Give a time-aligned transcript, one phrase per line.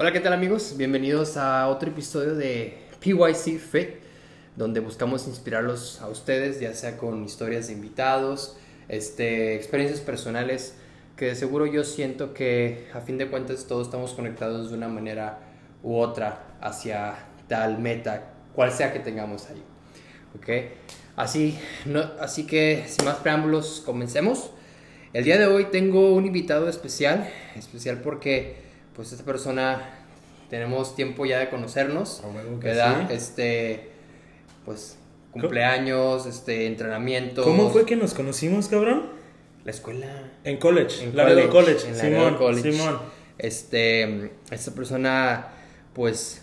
[0.00, 0.76] Hola, ¿qué tal amigos?
[0.76, 3.88] Bienvenidos a otro episodio de PYC Fit,
[4.54, 8.56] donde buscamos inspirarlos a ustedes, ya sea con historias de invitados,
[8.86, 10.76] este, experiencias personales,
[11.16, 14.86] que de seguro yo siento que a fin de cuentas todos estamos conectados de una
[14.86, 15.40] manera
[15.82, 17.16] u otra hacia
[17.48, 19.64] tal meta, cual sea que tengamos ahí.
[20.36, 20.76] ¿Ok?
[21.16, 24.52] Así, no, así que sin más preámbulos, comencemos.
[25.12, 28.67] El día de hoy tengo un invitado especial, especial porque
[28.98, 29.80] pues esta persona
[30.50, 32.20] tenemos tiempo ya de conocernos,
[32.60, 33.08] ¿verdad?
[33.12, 33.90] Este,
[34.64, 34.96] pues
[35.30, 37.44] cumpleaños, este, entrenamiento.
[37.44, 39.04] ¿Cómo fue que nos conocimos, cabrón?
[39.64, 40.32] La escuela.
[40.42, 41.04] En college.
[41.04, 41.86] En la college, college.
[41.86, 42.72] en la Simón, college.
[42.72, 42.98] Simón.
[43.38, 45.46] Este, esta persona,
[45.94, 46.42] pues,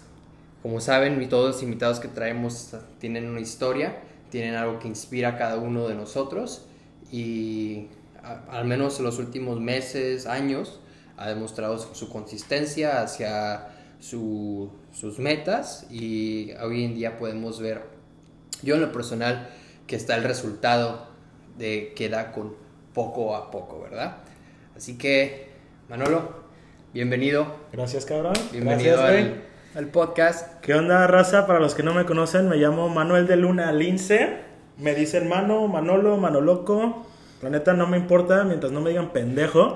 [0.62, 3.98] como saben, y todos los invitados que traemos tienen una historia,
[4.30, 6.68] tienen algo que inspira a cada uno de nosotros
[7.12, 7.88] y
[8.24, 10.80] a- al menos en los últimos meses, años,
[11.18, 13.68] ha demostrado su, consistencia hacia
[14.00, 17.82] su- sus metas y hoy en día podemos ver,
[18.62, 19.49] yo en lo personal,
[19.88, 21.07] que está el resultado
[21.57, 22.55] de que da con
[22.94, 24.18] poco a poco, ¿verdad?
[24.76, 25.49] Así que,
[25.90, 26.32] Manolo,
[26.94, 28.34] bienvenido, Gracias, cabrón.
[28.52, 29.44] bienvenido Gracias, al,
[29.76, 30.60] al podcast.
[30.62, 31.46] ¿Qué onda, raza?
[31.48, 34.38] Para los que no me conocen, me llamo Manuel de Luna Lince.
[34.77, 37.05] Me dicen Mano, Manolo, Manoloco.
[37.46, 39.76] La neta no me importa mientras no me digan pendejo.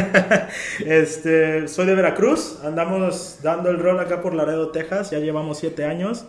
[0.86, 2.58] este, soy de Veracruz.
[2.64, 5.10] Andamos dando el rol acá por Laredo, Texas.
[5.10, 6.24] Ya llevamos siete años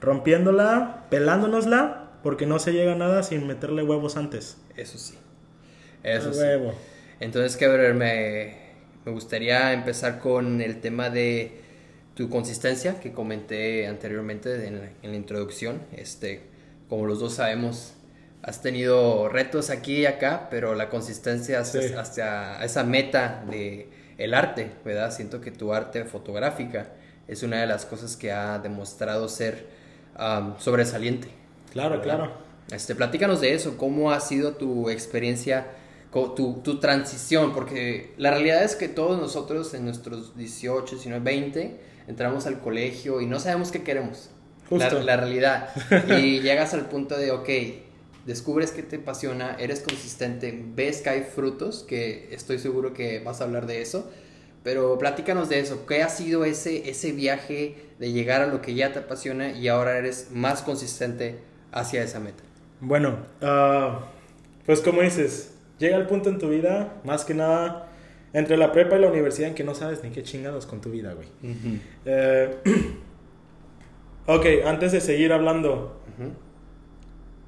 [0.00, 4.56] rompiéndola, pelándonosla, porque no se llega a nada sin meterle huevos antes.
[4.74, 5.14] Eso sí,
[6.02, 6.40] eso sí.
[6.40, 6.74] huevo.
[7.20, 8.56] Entonces, Keber, me,
[9.04, 11.60] me gustaría empezar con el tema de
[12.16, 15.82] tu consistencia que comenté anteriormente en la, en la introducción.
[15.92, 16.40] Este,
[16.88, 17.94] como los dos sabemos,
[18.46, 21.78] has tenido retos aquí y acá, pero la consistencia Sí.
[21.96, 25.10] hacia esa meta de el arte, ¿verdad?
[25.12, 26.88] Siento que tu arte fotográfica
[27.26, 29.66] es una de las cosas que ha demostrado ser
[30.58, 31.28] sobresaliente.
[31.72, 32.04] Claro, ¿verdad?
[32.04, 32.32] claro.
[32.70, 35.66] Este, platícanos de eso, cómo ha sido tu experiencia,
[36.12, 42.46] tu transición, porque la realidad es que todos nosotros en nuestros 18, 19, 20 entramos
[42.46, 44.30] al colegio y no sabemos qué queremos.
[44.68, 44.98] Justo.
[44.98, 45.68] La, la realidad.
[46.18, 47.48] Y llegas al punto de, ok,
[48.26, 53.40] descubres que te apasiona, eres consistente, ves que hay frutos, que estoy seguro que vas
[53.40, 54.10] a hablar de eso.
[54.62, 58.74] Pero platícanos de eso, ¿qué ha sido ese, ese viaje de llegar a lo que
[58.74, 61.36] ya te apasiona y ahora eres más consistente
[61.70, 62.42] hacia esa meta?
[62.80, 64.06] Bueno, ah,
[64.64, 67.88] pues como dices, llega el punto en tu vida, más que nada,
[68.32, 70.90] entre la prepa y la universidad en que no sabes ni qué chingados con tu
[70.90, 71.28] vida, güey.
[72.06, 72.56] Eh,
[74.26, 76.00] ok, antes de seguir hablando,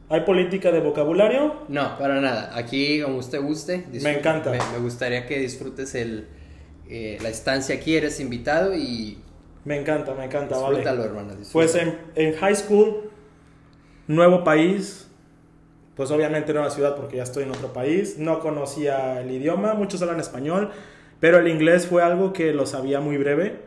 [0.09, 1.55] ¿hay política de vocabulario?
[1.69, 2.57] No, para nada.
[2.57, 3.85] Aquí, como usted guste.
[3.91, 4.19] disfrute.
[4.19, 4.51] encanta.
[4.51, 6.29] Me, me gustaría que disfrutes el,
[6.89, 7.97] eh, la estancia aquí.
[7.97, 9.19] Eres invitado y
[9.65, 10.77] Me encanta, me encanta, vale.
[10.79, 11.35] disfrútalo, hermano.
[11.53, 11.99] Pues disfrútalo.
[12.15, 13.11] en, en high school,
[14.07, 15.09] nuevo país,
[15.97, 20.01] pues obviamente nueva ciudad porque ya estoy en otro país, no conocía el idioma, muchos
[20.03, 20.71] hablan español,
[21.19, 23.63] pero el inglés fue algo que lo sabía muy breve.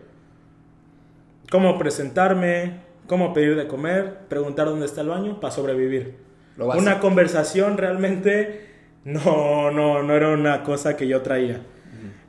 [1.51, 6.28] Cómo presentarme, cómo pedir de comer, preguntar dónde está el baño para sobrevivir.
[6.59, 6.67] Lo.
[6.67, 8.67] Una conversación realmente
[9.05, 11.61] no, no, no era una cosa que yo traía.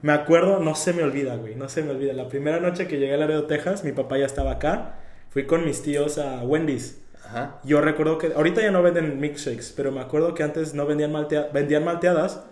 [0.02, 2.14] Me acuerdo, no se me olvida, güey, no se me olvida.
[2.14, 4.94] La primera noche que llegué a Laredo, Texas, mi papá ya estaba acá.
[5.28, 7.02] Fui con mis tíos a Wendy's.
[7.24, 7.58] Ajá.
[7.64, 11.12] Yo recuerdo que ahorita ya no venden milkshakes, pero me acuerdo que antes no vendían,
[11.12, 12.42] maltea- vendían malteadas.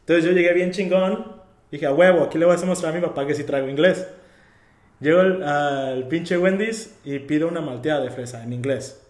[0.00, 1.36] Entonces yo llegué bien chingón.
[1.70, 4.06] Dije, a huevo, aquí le voy a demostrar a mi papá que sí traigo inglés.
[5.00, 9.05] Llego al, al pinche Wendy's y pido una malteada de fresa en inglés.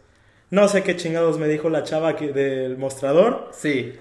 [0.51, 3.51] No sé qué chingados me dijo la chava que- del mostrador.
[3.53, 3.95] Sí,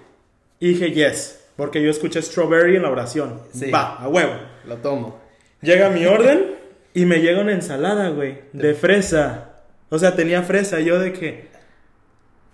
[0.60, 3.42] Y dije, yes, porque yo escuché strawberry en la oración.
[3.54, 3.70] Sí.
[3.72, 4.34] Va, a huevo.
[4.66, 5.20] lo tomo.
[5.62, 6.56] Llega mi orden
[6.94, 9.52] y me llega una ensalada, güey, de fresa.
[9.90, 10.80] O sea, tenía fresa.
[10.80, 11.50] Y yo de que,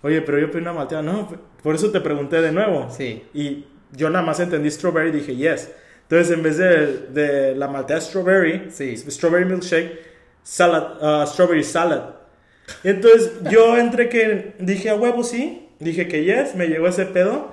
[0.02, 1.02] oye, pero yo pedí una malteada.
[1.02, 1.28] No,
[1.62, 2.88] por eso te pregunté de nuevo.
[2.90, 3.24] Sí.
[3.34, 5.70] Y yo nada más entendí strawberry y dije, yes.
[6.02, 8.96] Entonces, en vez de, de la malteada strawberry, Sí.
[8.96, 9.98] strawberry milkshake,
[10.42, 12.02] salad, ah, strawberry salad.
[12.84, 15.68] Entonces, yo entre que dije, a huevo, sí.
[15.78, 17.50] Dije que yes, me llegó ese pedo.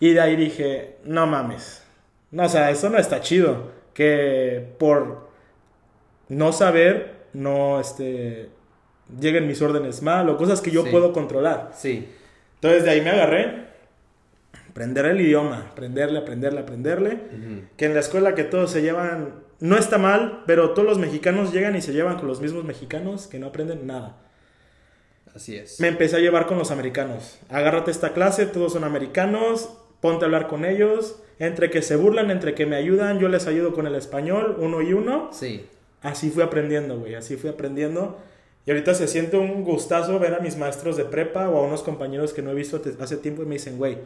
[0.00, 1.82] Y de ahí dije, no mames.
[2.30, 3.72] No, o sea, eso no está chido.
[3.94, 5.28] Que por
[6.28, 8.48] no saber, no, este,
[9.20, 10.90] lleguen mis órdenes mal o cosas que yo Sí.
[10.90, 11.72] puedo controlar.
[11.74, 12.08] Sí,
[12.54, 13.68] Entonces de ahí me agarré.
[14.70, 17.18] Aprender el idioma, aprenderle, aprenderle, aprenderle.
[17.76, 21.52] Que en la escuela que todos se llevan, no está mal, pero todos los mexicanos
[21.52, 24.16] llegan y se llevan con los mismos mexicanos que no aprenden nada.
[25.34, 25.80] Así es.
[25.80, 27.38] Me empecé a llevar con los americanos.
[27.48, 29.70] Agárrate esta clase, todos son americanos.
[30.00, 33.46] ponte a hablar con ellos, entre que se burlan, entre que me ayudan, yo les
[33.46, 35.30] ayudo con el español, uno y uno.
[35.32, 35.66] Sí.
[36.02, 38.18] Así fui aprendiendo, güey, así fui aprendiendo.
[38.64, 41.82] Y ahorita se siente un gustazo ver a mis maestros de prepa o a unos
[41.82, 43.98] compañeros que no he visto hace tiempo y me dicen, güey,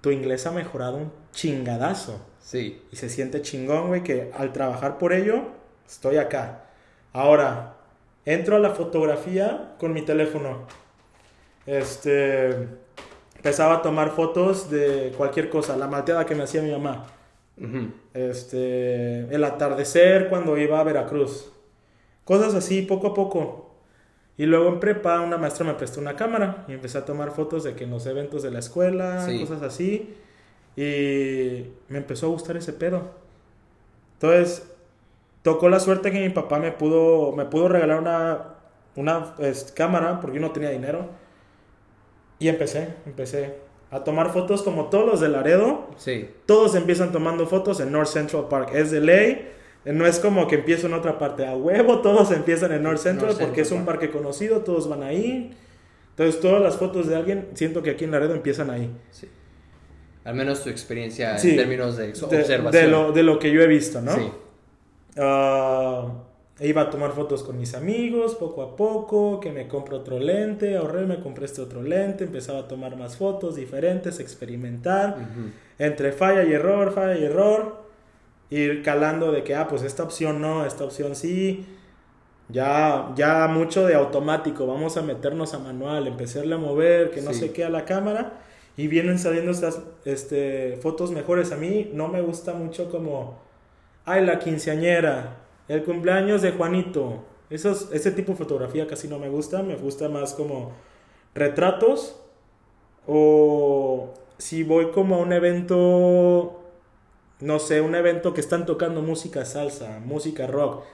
[0.00, 2.20] tu inglés ha mejorado un chingadazo.
[2.40, 2.82] Sí.
[2.90, 5.44] Y se siente chingón, güey, que al trabajar por ello,
[5.86, 6.64] estoy acá.
[7.12, 7.76] Ahora,
[8.24, 10.66] entro a la fotografía con mi teléfono.
[11.66, 12.50] Este,
[13.36, 17.06] empezaba a tomar fotos de cualquier cosa, la malteada que me hacía mi mamá.
[17.58, 17.88] Ujú.
[18.12, 21.50] Este, el atardecer cuando iba a Veracruz.
[22.24, 23.70] Cosas así, poco a poco.
[24.36, 27.62] Y luego en prepa una maestra me prestó una cámara y empecé a tomar fotos
[27.62, 29.38] de que en los eventos de la escuela, Sí.
[29.40, 30.14] cosas así.
[30.76, 33.02] Y me empezó a gustar ese pedo.
[34.14, 34.68] Entonces,
[35.44, 38.54] tocó la suerte que mi papá me pudo, me pudo regalar una,
[38.96, 41.06] una es, cámara porque yo no tenía dinero.
[42.40, 43.54] Y empecé, empecé
[43.92, 45.86] a tomar fotos como todos los de Laredo.
[45.96, 46.28] Sí.
[46.46, 48.70] Todos empiezan tomando fotos en North Central Park.
[48.74, 49.50] Es de ley.
[49.84, 51.46] No es como que empiezo en otra parte.
[51.46, 54.00] A huevo, todos empiezan en North Central North porque Central es un Park.
[54.00, 55.54] parque conocido, todos van ahí.
[56.10, 58.90] Entonces, todas las fotos de alguien, siento que aquí en Laredo empiezan ahí.
[59.10, 59.28] Sí.
[60.24, 61.50] Al menos tu experiencia Sí.
[61.50, 62.70] en términos de, De, observación.
[62.72, 64.14] de lo, de lo que yo he visto, ¿no?
[64.14, 64.30] Sí.
[65.16, 66.08] Ah,
[66.60, 70.76] iba a tomar fotos con mis amigos poco a poco, que me compro otro lente,
[70.76, 75.16] ahorré, me compré este otro lente, empezaba a tomar más fotos diferentes, experimentar,
[75.78, 77.82] entre falla y error, falla y error,
[78.50, 81.66] ir calando de que, ah, pues esta opción no, esta opción sí,
[82.48, 87.32] ya, ya mucho de automático, vamos a meternos a manual, empezarle a mover, que no
[87.32, 87.40] Sí.
[87.40, 88.40] sé qué a la cámara,
[88.76, 91.52] y vienen saliendo estas este, fotos mejores.
[91.52, 93.38] A mí no me gusta mucho como,
[94.04, 97.24] ay, la quinceañera, el cumpleaños de Juanito.
[97.50, 100.72] Esos, ese tipo de fotografía casi no me gusta, me gusta más como
[101.34, 102.20] retratos
[103.06, 106.60] o si voy como a un evento,
[107.40, 110.84] no sé, un evento que están tocando música salsa, música rock,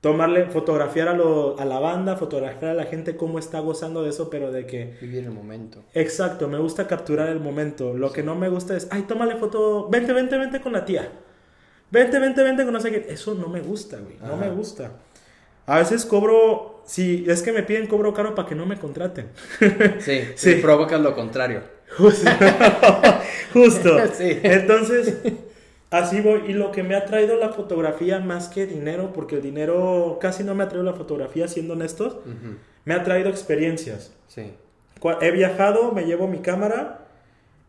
[0.00, 4.10] tomarle, fotografiar a, lo- a la banda, fotografiar a la gente cómo está gozando de
[4.10, 5.82] eso, pero de que Vivir el momento.
[5.94, 7.94] Exacto, me gusta capturar el momento.
[7.94, 11.10] Lo que no me gusta es, ay, tómale foto, vente, vente, vente con la tía.
[11.90, 13.06] Vente, vente, vente con no sé qué.
[13.12, 14.16] Eso no me gusta, güey.
[14.20, 14.36] No Ajá.
[14.36, 14.92] me gusta.
[15.66, 19.28] A veces cobro, si es que me piden cobro caro para que no me contraten.
[20.00, 20.54] Sí, Sí.
[20.56, 21.62] provocas lo contrario.
[21.96, 22.30] Justo.
[23.52, 23.98] Justo.
[24.14, 24.38] Sí.
[24.42, 25.16] Entonces,
[25.90, 26.42] así voy.
[26.48, 30.44] Y lo que me ha traído la fotografía más que dinero, porque el dinero casi
[30.44, 32.18] no me ha traído la fotografía, siendo honestos,
[32.84, 34.12] me ha traído experiencias.
[34.28, 34.52] Sí.
[35.20, 37.07] He viajado, me llevo mi cámara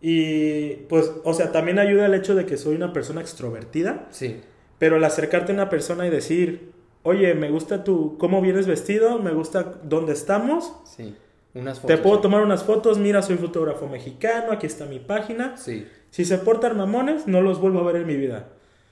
[0.01, 4.39] y pues, o sea, también ayuda el hecho de que soy una persona extrovertida, Sí.
[4.77, 6.71] pero el acercarte a una persona y decir,
[7.03, 11.15] oye, me gusta tu, cómo vienes vestido, me gusta dónde estamos, Sí.
[11.55, 15.57] Unas te puedo tomar unas fotos, mira, soy fotógrafo mexicano, aquí está mi página.
[15.57, 15.87] Sí.
[16.11, 18.49] Si se portan mamones, no los vuelvo a ver en mi vida.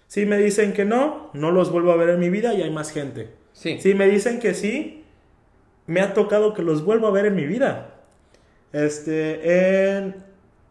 [0.08, 2.72] Si me dicen que no, no los vuelvo a ver en mi vida y hay
[2.72, 3.30] más gente.
[3.54, 3.78] Sí.
[3.80, 5.04] Si me dicen que sí,
[5.86, 7.94] me ha tocado que los vuelvo a ver en mi vida.
[8.74, 10.16] Este, en-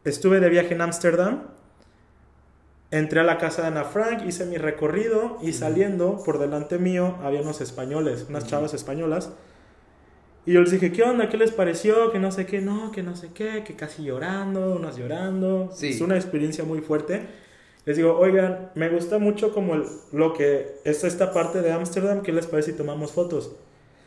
[0.06, 1.42] estuve de viaje en Ámsterdam.
[2.90, 7.16] Entré a la casa de Ana Frank, hice mi recorrido y saliendo por delante mío
[7.22, 9.30] había unos españoles, unas chavas españolas.
[10.46, 11.28] Y yo les dije, ¿qué onda?
[11.28, 12.12] ¿Qué les pareció?
[12.12, 15.70] Que no sé qué, no, que no sé qué, que casi llorando, unas llorando.
[15.74, 15.88] Sí.
[15.88, 17.26] Es una experiencia muy fuerte.
[17.84, 22.22] Les digo, oigan, me gusta mucho como el- lo que es esta parte de Ámsterdam,
[22.22, 23.56] ¿qué les parece si tomamos fotos?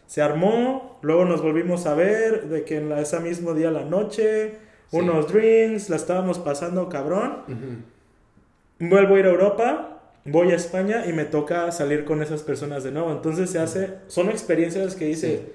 [0.08, 3.84] Se armó, luego nos volvimos a ver, de que en la- ese mismo día la
[3.84, 4.69] noche.
[4.92, 7.44] Unos drinks, la estábamos pasando cabrón.
[7.48, 8.90] Ujú.
[8.90, 12.84] Vuelvo a ir a Europa, voy a España y me toca salir con esas personas
[12.84, 13.12] de nuevo.
[13.12, 15.54] Entonces se hace, son experiencias que dice,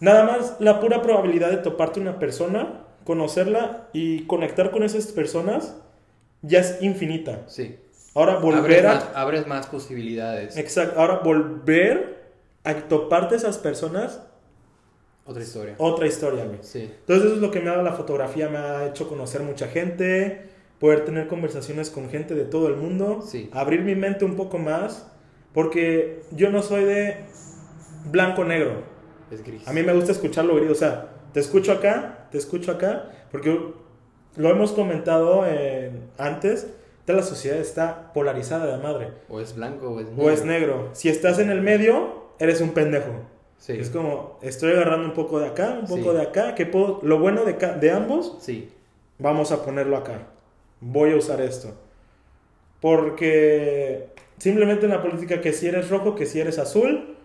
[0.00, 5.76] nada más la pura probabilidad de toparte una persona, conocerla y conectar con esas personas
[6.42, 7.42] ya es infinita.
[7.46, 7.78] Sí.
[8.14, 8.94] Ahora Abres volver a...
[8.94, 10.56] más, abres más posibilidades.
[10.56, 12.16] Exacto, ahora volver
[12.64, 14.22] a toparte esas personas,
[15.26, 15.74] Otra historia.
[15.78, 16.58] otra historia, güey.
[16.62, 16.82] Sí.
[17.00, 19.66] Entonces eso es lo que me ha dado la fotografía, me ha hecho conocer mucha
[19.68, 20.42] gente,
[20.78, 23.48] poder tener conversaciones con gente de todo el mundo, Sí.
[23.52, 25.10] abrir mi mente un poco más,
[25.52, 27.16] porque yo no soy de
[28.10, 28.82] blanco-negro.
[29.30, 29.66] Es gris.
[29.66, 33.58] A mí me gusta escucharlo gris, o sea, te escucho acá, te escucho acá, porque
[34.36, 36.68] lo hemos comentado en- antes,
[37.04, 39.08] toda la sociedad está polarizada de madre.
[39.28, 40.90] O es blanco o es O es negro.
[40.92, 43.10] Si estás en el medio, eres un pendejo.
[43.58, 43.72] Sí.
[43.78, 46.16] Es como, estoy agarrando un poco de acá, un poco Sí.
[46.16, 48.68] de acá, que puedo, lo bueno de, de ambos, Sí.
[49.18, 50.26] vamos a ponerlo acá.
[50.80, 51.72] Voy a usar esto.
[52.80, 54.06] Porque
[54.38, 57.16] simplemente en la política que si eres rojo, que si eres azul,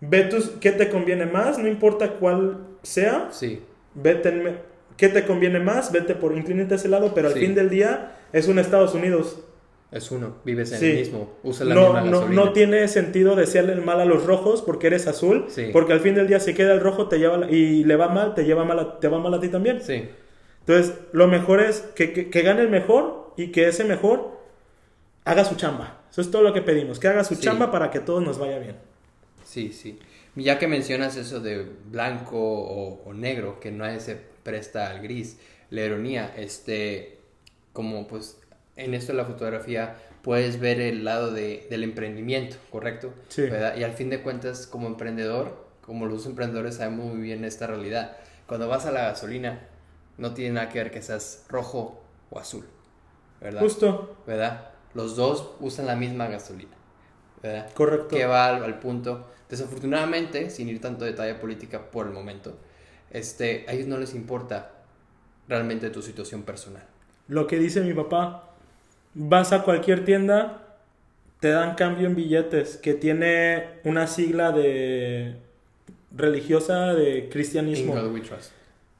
[0.00, 3.62] ve tus, qué te conviene más, no importa cuál sea, Sí.
[3.94, 4.56] vete
[4.96, 5.92] ¿Qué te conviene más?
[5.92, 9.40] Vete por, inclínate a ese lado, pero al fin del día es un Estados Unidos.
[9.92, 10.86] Es uno, vives en Sí.
[10.86, 12.44] el mismo, usa la No, misma no, gasolina.
[12.44, 15.70] no tiene sentido desearle el mal a los rojos porque eres azul, Sí.
[15.72, 18.08] porque al fin del día si queda el rojo te lleva la- y le va
[18.08, 19.80] mal, te lleva mal a, te va mal a ti también.
[19.82, 20.08] Sí,
[20.60, 24.38] Entonces, lo mejor es que, que- que gane el mejor y que ese mejor
[25.24, 26.02] haga su chamba.
[26.10, 27.40] Eso es todo lo que pedimos, que haga su Sí.
[27.42, 28.76] chamba para que a todos nos vaya bien.
[29.44, 29.98] sí, sí.
[30.36, 35.38] Ya que mencionas eso de blanco o, o negro, que nadie se presta al gris,
[35.70, 37.18] la ironía, este,
[37.72, 38.39] como pues
[38.80, 43.12] en esto de la fotografía puedes ver el lado de, del emprendimiento, ¿correcto?
[43.28, 43.42] Sí.
[43.42, 43.76] ¿Verdad?
[43.76, 48.16] Y al fin de cuentas, como emprendedor, como los emprendedores sabemos muy bien esta realidad,
[48.46, 49.60] cuando vas a la gasolina,
[50.18, 52.64] no tiene nada que ver que seas rojo o azul,
[53.40, 53.60] ¿verdad?
[53.60, 54.70] Justo, ¿verdad?
[54.94, 56.76] Los dos usan la misma gasolina,
[57.42, 57.72] ¿verdad?
[57.74, 58.08] correcto.
[58.08, 59.26] Que va al, al punto.
[59.48, 62.56] Desafortunadamente, sin ir tanto a detalle política por el momento,
[63.10, 64.72] este, a ellos no les importa
[65.48, 66.84] realmente tu situación personal.
[67.28, 68.49] Lo que dice mi papá,
[69.14, 70.76] vas a cualquier tienda,
[71.40, 75.36] te dan cambio en billetes que tiene una sigla de
[76.16, 77.94] religiosa de In cristianismo.
[77.94, 78.52] God we trust.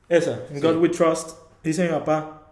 [0.09, 0.63] Esa, in Sí.
[0.63, 1.39] God we trust.
[1.63, 2.43] Dice mi papá,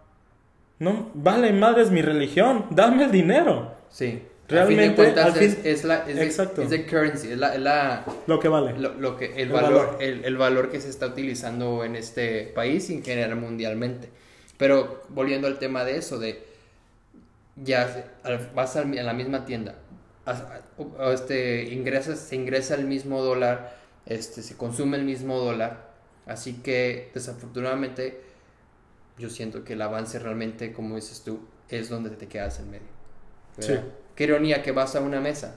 [0.79, 3.73] no, vale madres mi religión, dame el dinero.
[3.89, 4.21] Sí.
[4.47, 6.61] Realmente, a fin de al es, fin- es la, es, de- Exacto.
[6.63, 8.77] es de currency, es la, es la- Lo que vale.
[8.79, 9.97] lo, lo que, el, El valor, valor.
[9.99, 14.09] El, el valor que se está utilizando en este país y en general mundialmente.
[14.57, 16.43] Pero volviendo al tema de eso, de
[17.63, 18.11] ya
[18.55, 19.75] vas a la misma tienda,
[21.11, 25.91] este, ingresas, se ingresa el mismo dólar, este, se consume el mismo dólar,
[26.25, 28.21] así que desafortunadamente
[29.17, 32.87] yo siento que el avance realmente, como dices tú, es donde te quedas en medio.
[33.59, 33.73] Sí.
[34.15, 35.55] Qué ironía que vas a una mesa,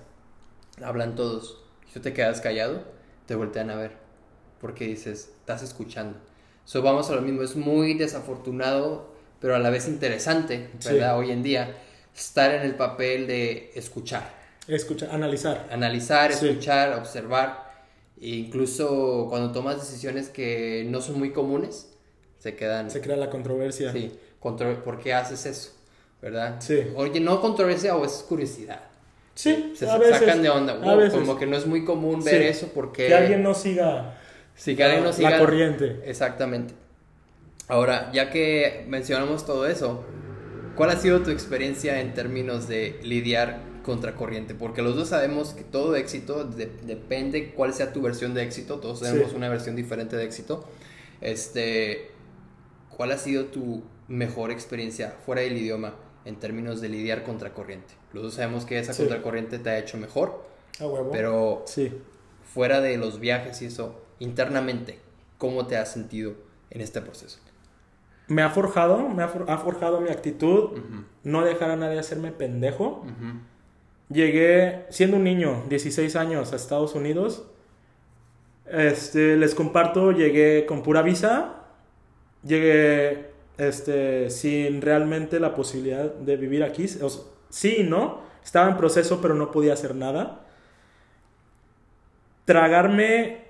[0.82, 2.84] hablan todos, y tú te quedas callado,
[3.26, 3.92] te voltean a ver,
[4.60, 6.18] porque dices, estás escuchando.
[6.64, 11.18] So, vamos a lo mismo, es muy desafortunado, pero a la vez interesante, ¿verdad?
[11.18, 11.74] Hoy en día,
[12.16, 14.30] estar en el papel de escuchar,
[14.68, 15.66] Escucha, analizar.
[15.70, 16.48] analizar, Sí.
[16.48, 17.72] escuchar, observar,
[18.20, 21.88] e incluso cuando tomas decisiones que no son muy comunes,
[22.38, 22.90] se quedan...
[22.90, 23.92] Se crea la controversia.
[23.92, 25.72] Sí, contro- ¿por qué haces eso?
[26.20, 26.56] ¿Verdad?
[26.60, 26.80] Sí.
[26.96, 28.80] Oye, no controversia o es curiosidad.
[29.34, 30.18] Sí, Se a veces.
[30.20, 30.74] sacan de onda.
[30.74, 31.18] a Wow, veces.
[31.18, 32.48] como que no es muy común ver Sí.
[32.48, 33.06] eso porque...
[33.08, 34.18] Que alguien no siga
[34.54, 36.00] Sí, que alguien no siga- la corriente.
[36.04, 36.74] Exactamente.
[37.68, 40.04] Ahora, ya que mencionamos todo eso,
[40.76, 44.54] ¿cuál ha sido tu experiencia en términos de lidiar contra corriente?
[44.54, 48.78] Porque los dos sabemos que todo éxito de- depende cuál sea tu versión de éxito.
[48.80, 49.36] Todos tenemos Sí.
[49.36, 50.64] una versión diferente de éxito.
[51.20, 52.10] Este,
[52.90, 57.94] ¿cuál ha sido tu mejor experiencia fuera del idioma en términos de lidiar contra corriente?
[58.12, 59.02] Los dos sabemos que esa Sí.
[59.02, 60.44] contracorriente te ha hecho mejor,
[60.80, 61.10] A huevo.
[61.10, 61.92] pero Sí.
[62.52, 64.98] fuera de los viajes y eso, internamente,
[65.38, 66.34] ¿cómo te has sentido
[66.70, 67.38] en este proceso?
[68.28, 70.78] Me ha forjado, me ha, for- ha forjado mi actitud.
[71.24, 73.04] No dejar a nadie hacerme pendejo.
[74.08, 77.46] Llegué siendo un niño, 16 años, a Estados Unidos.
[78.66, 81.56] Este, les comparto, llegué con pura visa.
[82.44, 86.84] Llegué este, sin realmente la posibilidad de vivir aquí.
[87.02, 88.20] O sea, sí y no.
[88.44, 90.40] Estaba en proceso, pero no podía hacer nada.
[92.44, 93.42] Tragarme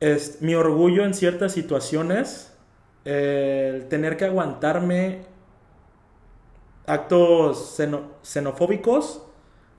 [0.00, 2.54] es, mi orgullo en ciertas situaciones.
[3.04, 5.20] El tener que aguantarme
[6.86, 9.22] actos xeno- xenofóbicos,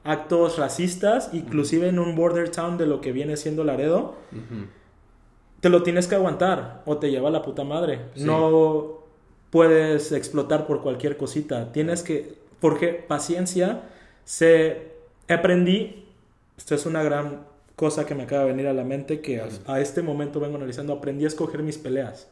[0.03, 4.15] actos racistas, inclusive en un border town de lo que viene siendo Laredo,
[5.59, 8.01] te lo tienes que aguantar o te lleva la puta madre.
[8.15, 8.23] Sí.
[8.23, 8.99] No
[9.49, 11.71] puedes explotar por cualquier cosita.
[11.71, 13.81] Tienes que, porque paciencia,
[14.23, 14.93] se
[15.27, 16.05] aprendí,
[16.57, 17.45] esto es una gran
[17.75, 20.57] cosa que me acaba de venir a la mente, que a, a este momento vengo
[20.57, 22.29] analizando, aprendí a escoger mis peleas.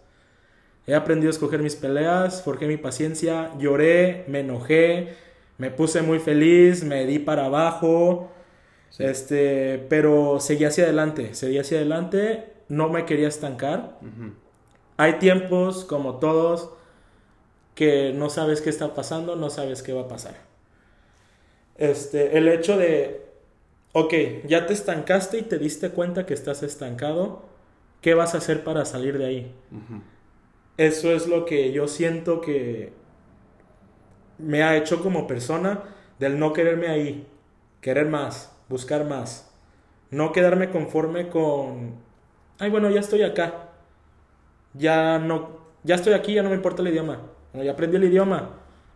[0.88, 5.15] He aprendido a escoger mis peleas, forjé mi paciencia, lloré, me enojé,
[5.58, 8.32] me puse muy feliz, me di para abajo,
[8.89, 9.03] Sí.
[9.03, 14.00] este, pero seguí hacia adelante, seguí hacia adelante, no me quería estancar.
[14.96, 16.70] Hay tiempos, como todos,
[17.75, 20.36] que no sabes qué está pasando, no sabes qué va a pasar.
[21.77, 23.25] Este, el hecho de,
[23.91, 24.13] ok,
[24.48, 27.44] ya te estancaste y te diste cuenta que estás estancado,
[28.01, 29.51] ¿qué vas a hacer para salir de ahí?
[30.77, 32.93] Eso es lo que yo siento que
[34.38, 35.84] me ha hecho como persona
[36.19, 37.27] del no quererme ahí,
[37.81, 39.51] querer más, buscar más,
[40.12, 41.96] no quedarme conforme con,
[42.60, 43.69] ay bueno, ya estoy acá,
[44.74, 47.22] ya no, ya estoy aquí, ya no me importa el idioma,
[47.53, 48.50] Bueno, ya aprendí el idioma,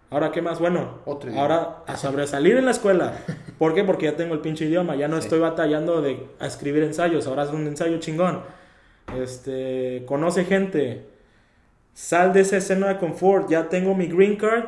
[0.09, 3.13] ahora qué más, bueno, Otro ahora a sobresalir en la escuela,
[3.57, 3.83] ¿por qué?
[3.83, 5.23] Porque ya tengo el pinche idioma, ya no Sí.
[5.23, 8.41] estoy batallando de a escribir ensayos, ahora es un ensayo chingón,
[9.17, 11.07] este, conoce gente,
[11.93, 14.65] Sal de esa escena de confort, ya tengo mi green card,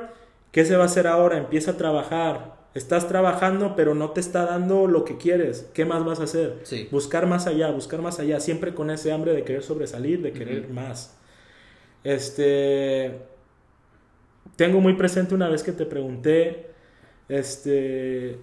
[0.51, 1.37] ¿qué se va a hacer ahora?
[1.37, 2.63] Empieza a trabajar.
[2.73, 5.69] Estás trabajando, pero no te está dando lo que quieres.
[5.73, 6.59] ¿Qué más vas a hacer?
[6.63, 6.87] Sí.
[6.91, 10.69] Buscar más allá, buscar más allá, siempre con ese hambre de querer sobresalir, de querer
[10.69, 11.15] más.
[12.03, 13.19] Este
[14.55, 16.71] tengo muy presente una vez que te pregunté
[17.29, 18.39] este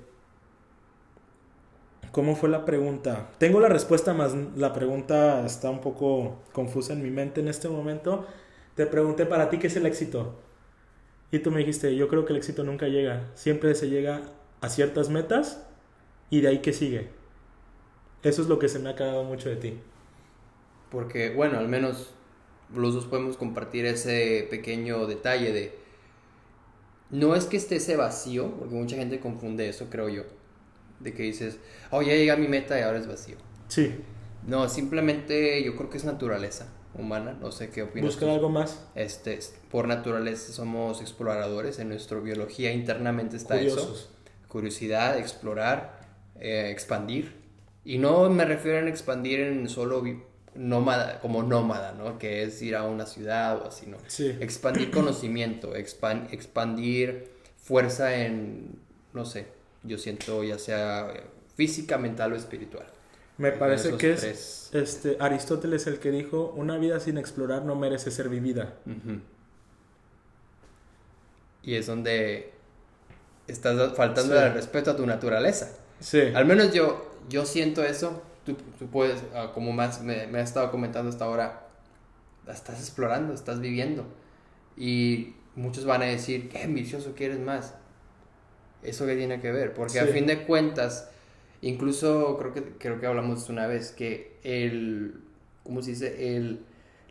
[2.12, 3.30] ¿Cómo fue la pregunta?
[3.38, 7.68] Tengo la respuesta más la pregunta está un poco confusa en mi mente en este
[7.68, 8.26] momento.
[8.80, 10.38] Te pregunté para ti qué es el éxito.
[11.30, 13.30] Y tú me dijiste, yo creo que el éxito nunca llega.
[13.34, 14.22] Siempre se llega
[14.62, 15.66] a ciertas metas
[16.30, 17.10] y de ahí que sigue.
[18.22, 19.78] Eso es lo que se me ha quedado mucho de ti.
[20.90, 22.14] Porque, bueno, al menos
[22.74, 25.78] los dos podemos compartir ese pequeño detalle de...
[27.10, 30.22] No es que esté ese vacío, porque mucha gente confunde eso, creo yo.
[31.00, 31.58] De que dices,
[31.90, 33.36] oh, ya llega a mi meta y ahora es vacío.
[33.68, 33.94] Sí.
[34.46, 38.10] No, simplemente yo creo que es naturaleza humana, no sé qué opinas.
[38.10, 38.34] Buscar tú.
[38.34, 38.84] algo más.
[38.94, 39.38] Este,
[39.70, 43.76] por naturaleza somos exploradores, en nuestra biología internamente está eso.
[43.76, 44.10] Curiosos.
[44.48, 46.00] Curiosidad, explorar,
[46.40, 47.34] eh, expandir.
[47.84, 50.02] Y no me refiero a expandir en solo
[50.54, 52.18] nómada, como nómada, ¿no?
[52.18, 53.96] Que es ir a una ciudad o así, ¿no?
[54.08, 54.36] Sí.
[54.40, 58.78] Expandir conocimiento, expan- expandir fuerza en,
[59.14, 59.46] no sé,
[59.84, 61.12] yo siento ya sea
[61.54, 62.86] física, mental o espiritual.
[63.40, 64.68] Me parece que es tres.
[64.72, 68.74] este Aristóteles el que dijo, una vida sin explorar no merece ser vivida.
[71.62, 72.52] Y es donde
[73.46, 74.42] estás faltando Sí.
[74.42, 75.70] al respeto a tu naturaleza.
[76.00, 76.20] Sí.
[76.34, 78.22] Al menos yo, yo siento eso.
[78.44, 81.66] Tú, tú puedes, ah, como más me, me has estado comentando hasta ahora,
[82.48, 84.04] estás explorando, estás viviendo.
[84.76, 87.74] Y muchos van a decir, qué ambicioso quieres más.
[88.82, 89.74] ¿Eso qué tiene que ver?
[89.74, 91.10] Porque a fin de cuentas,
[91.62, 95.20] incluso creo que, creo que hablamos una vez que el,
[95.62, 96.36] ¿cómo se dice?
[96.36, 96.60] El,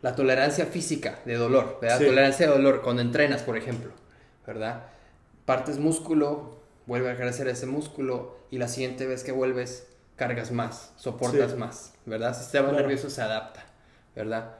[0.02, 1.98] la tolerancia física de dolor, ¿verdad?
[1.98, 2.06] Sí.
[2.06, 3.90] Tolerancia de dolor cuando entrenas, por ejemplo,
[4.46, 4.84] ¿verdad?
[5.44, 10.92] Partes músculo, vuelve a crecer ese músculo y la siguiente vez que vuelves cargas más,
[10.96, 11.56] soportas Sí.
[11.56, 12.30] más, ¿verdad?
[12.30, 12.80] El sistema Claro.
[12.82, 13.64] nervioso se adapta,
[14.16, 14.56] ¿verdad?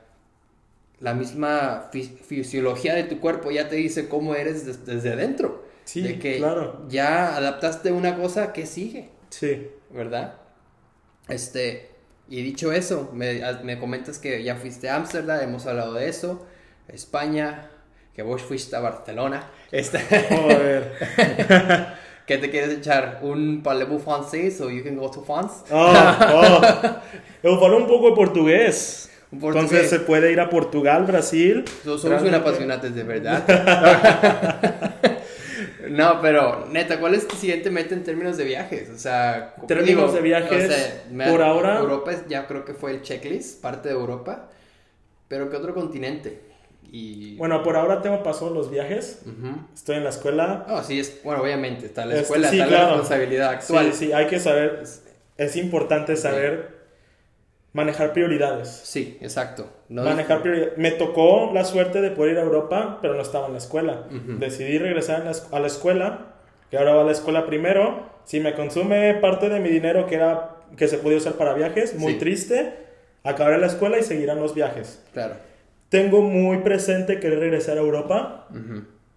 [1.00, 5.64] La misma fis- fisiología de tu cuerpo ya te dice cómo eres des- desde dentro.
[5.84, 6.84] Sí, de que claro.
[6.88, 9.68] ya adaptaste una cosa que sigue, Sí.
[9.90, 10.34] ¿verdad?
[11.28, 11.90] Este,
[12.28, 16.08] y dicho eso, me, a- me comentas que ya fuiste a Ámsterdam, hemos hablado de
[16.08, 16.46] eso,
[16.88, 17.70] España,
[18.14, 20.92] que vos fuiste a Barcelona, este, Joder.
[22.26, 25.64] que te quieres echar un parlez-vous francés o you can go to France.
[25.70, 25.92] Oh,
[26.34, 26.60] oh.
[27.42, 29.10] Eu falo un poco de portugués.
[29.30, 29.54] Portugués.
[29.64, 31.64] Entonces se puede ir a Portugal, Brasil.
[31.84, 33.44] So- Somos un Realmente- apasionados de verdad.
[35.90, 38.88] no, pero neta, ¿cuál es tu siguiente meta en términos de viajes?
[38.90, 40.94] O sea, Términos de viajes,
[41.28, 44.48] por ahora- Europa es- ya creo que fue el checklist, parte de Europa.
[45.28, 46.40] Pero ¿qué otro continente?
[46.92, 47.36] Y...
[47.36, 49.20] Bueno, por ahora tengo paso los viajes.
[49.74, 50.66] Estoy en la escuela.
[50.68, 53.92] Oh, sí, es, bueno, obviamente, está la Este, escuela, sí, está la responsabilidad actual.
[53.92, 54.82] Sí, sí, hay que saber.
[55.36, 56.79] Es importante saber
[57.72, 58.68] manejar prioridades.
[58.68, 59.68] Sí, exacto.
[59.88, 60.76] No- manejar prioridades.
[60.78, 64.04] Me tocó la suerte de poder ir a Europa, pero no estaba en la escuela.
[64.10, 66.26] Decidí regresar a la escuela,
[66.70, 68.08] que ahora va a la escuela primero.
[68.24, 71.94] Si me consume parte de mi dinero que era que se podía usar para viajes,
[71.96, 72.18] muy Sí.
[72.20, 72.74] triste.
[73.24, 75.02] Acabaré la escuela y seguirán los viajes.
[75.12, 75.34] Claro.
[75.88, 78.46] Tengo muy presente querer regresar a Europa,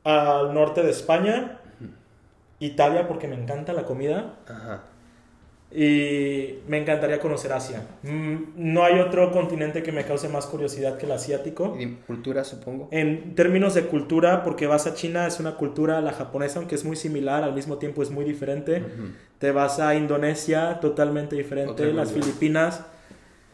[0.04, 1.60] al norte de España,
[2.60, 4.84] Italia porque me encanta la comida Ajá.
[5.76, 7.88] Y me encantaría conocer Asia.
[8.04, 11.76] Mm, No hay otro continente que me cause más curiosidad que el asiático.
[11.80, 12.88] Y cultura, supongo.
[12.92, 16.86] En términos de cultura, porque vas a China, es una cultura, la japonesa, aunque es
[16.86, 18.78] muy similar, al mismo tiempo es muy diferente.
[18.82, 19.08] Ujú.
[19.40, 21.92] Te vas a Indonesia, totalmente diferente.
[21.92, 22.12] Las.
[22.12, 22.86] Filipinas,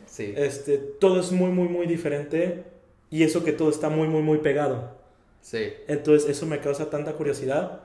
[0.06, 0.34] Sí.
[0.36, 2.66] este, todo es muy, muy, muy diferente.
[3.10, 4.98] Y eso que todo está muy, muy, muy pegado.
[5.42, 5.70] Sí.
[5.88, 7.82] Entonces eso me causa tanta curiosidad.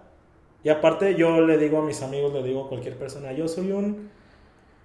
[0.65, 3.71] Y aparte yo le digo a mis amigos, le digo a cualquier persona, yo soy
[3.71, 4.11] un,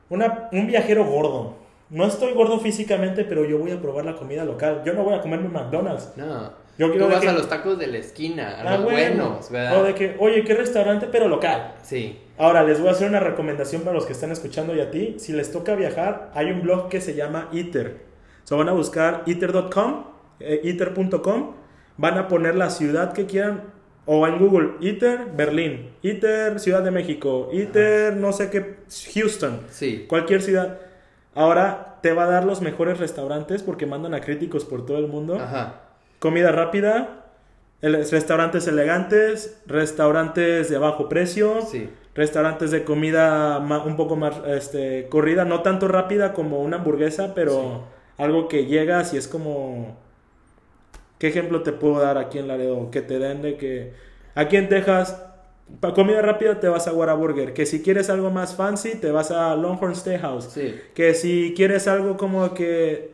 [0.09, 1.55] una- un viajero gordo.
[1.89, 4.83] No estoy gordo físicamente, pero yo voy a probar la comida local.
[4.85, 6.13] Yo no voy a comerme McDonald's.
[6.17, 6.51] No.
[6.77, 9.25] Yo Tú vas que- a los tacos de la esquina, a Ah, los bueno.
[9.25, 9.81] buenos, ¿verdad?
[9.81, 11.07] O de que, oye, ¿qué restaurante?
[11.11, 11.73] Pero local.
[11.81, 12.19] Sí.
[12.37, 15.15] Ahora, les voy a hacer una recomendación para los que están escuchando y a ti.
[15.19, 18.05] Si les toca viajar, hay un blog que se llama Eater.
[18.45, 20.05] So, van a buscar eater.com,
[20.39, 21.51] eh, eater.com,
[21.97, 23.63] van a poner la ciudad que quieran,
[24.11, 28.77] o en Google, Eater, Berlín, Eater, Ciudad de México, Eater, no sé qué,
[29.13, 30.05] Houston, Sí.
[30.09, 30.79] cualquier ciudad.
[31.35, 35.07] Ahora te va a dar los mejores restaurantes porque mandan a críticos por todo el
[35.07, 35.81] mundo Ajá.
[36.17, 37.25] comida rápida,
[37.83, 41.87] restaurantes elegantes, restaurantes de bajo precio, Sí.
[42.15, 47.83] restaurantes de comida un poco más este, corrida, no tanto rápida como una hamburguesa, pero
[48.17, 49.97] algo que llegas y es como
[51.19, 52.89] ¿Qué ejemplo te puedo dar aquí en Laredo?
[52.89, 53.93] Que te den de que
[54.35, 55.21] aquí en Texas,
[55.79, 57.53] para comida rápida te vas a Whataburger.
[57.53, 60.45] Que si quieres algo más fancy, te vas a Longhorn Steakhouse.
[60.45, 60.75] Sí.
[60.95, 63.11] Que si quieres algo como que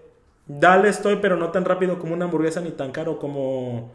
[0.47, 3.91] dale estoy, pero no tan rápido como una hamburguesa ni tan caro como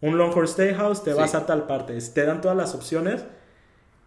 [0.00, 1.16] un Longhorn Steakhouse, te Sí.
[1.18, 1.98] vas a tal parte.
[2.14, 3.24] Te dan todas las opciones.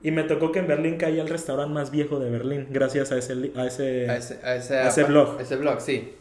[0.02, 3.18] Y me tocó que en Berlín caía el restaurante más viejo de Berlín, gracias a
[3.18, 5.40] ese, li- a ese, A ese, a ese, a ese blog.
[5.40, 6.14] Ese blog, sí.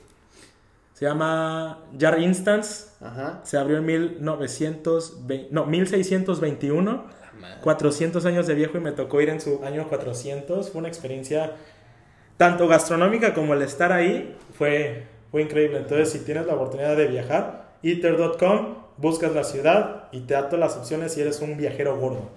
[1.03, 2.91] Se llama Jar Instance.
[3.01, 3.41] Ajá.
[3.43, 6.91] Se abrió en 1920, no, 1621.
[6.93, 7.61] La madre.
[7.61, 10.71] 400 años de viejo y me tocó ir en su año 400.
[10.71, 11.57] Fue una experiencia
[12.37, 14.37] tanto gastronómica como el estar ahí.
[14.57, 15.79] Fue, fue increíble.
[15.79, 20.61] Entonces, si tienes la oportunidad de viajar, eater.com, buscas la ciudad y te da todas
[20.61, 22.31] las opciones si eres un viajero gordo.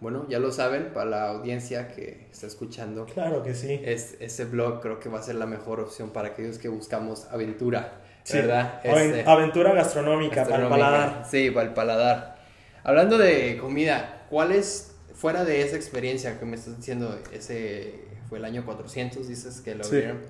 [0.00, 3.80] Bueno, ya lo saben, para la audiencia que está escuchando, Claro que sí.
[3.84, 7.26] es, ese blog creo que va a ser la mejor opción para aquellos que buscamos
[7.30, 8.38] aventura, Sí.
[8.38, 8.80] ¿verdad?
[8.82, 11.24] Este, Aventura gastronómica, para el paladar.
[11.30, 12.36] Sí, para el paladar.
[12.82, 17.94] Hablando de comida, ¿cuál es, fuera de esa experiencia que me estás diciendo, ese
[18.28, 19.96] fue el año 400, dices que lo Sí.
[19.96, 20.20] abrieron,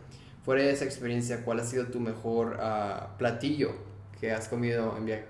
[0.44, 3.72] fuera de esa experiencia, ¿cuál ha sido tu mejor ah, platillo
[4.20, 5.24] que has comido en viaje?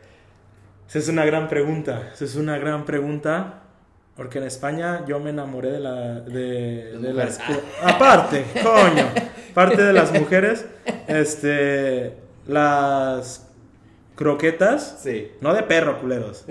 [0.88, 2.10] Esa es una gran pregunta.
[2.12, 3.60] Esa es una gran pregunta.
[4.16, 6.20] Porque en España yo me enamoré de la.
[6.20, 7.40] de, Las de las.
[7.82, 9.08] Aparte, coño.
[9.50, 10.66] Aparte de las mujeres.
[11.08, 12.14] Este.
[12.46, 13.50] Las
[14.14, 15.00] croquetas.
[15.02, 15.32] Sí.
[15.40, 16.44] No de perro, culeros.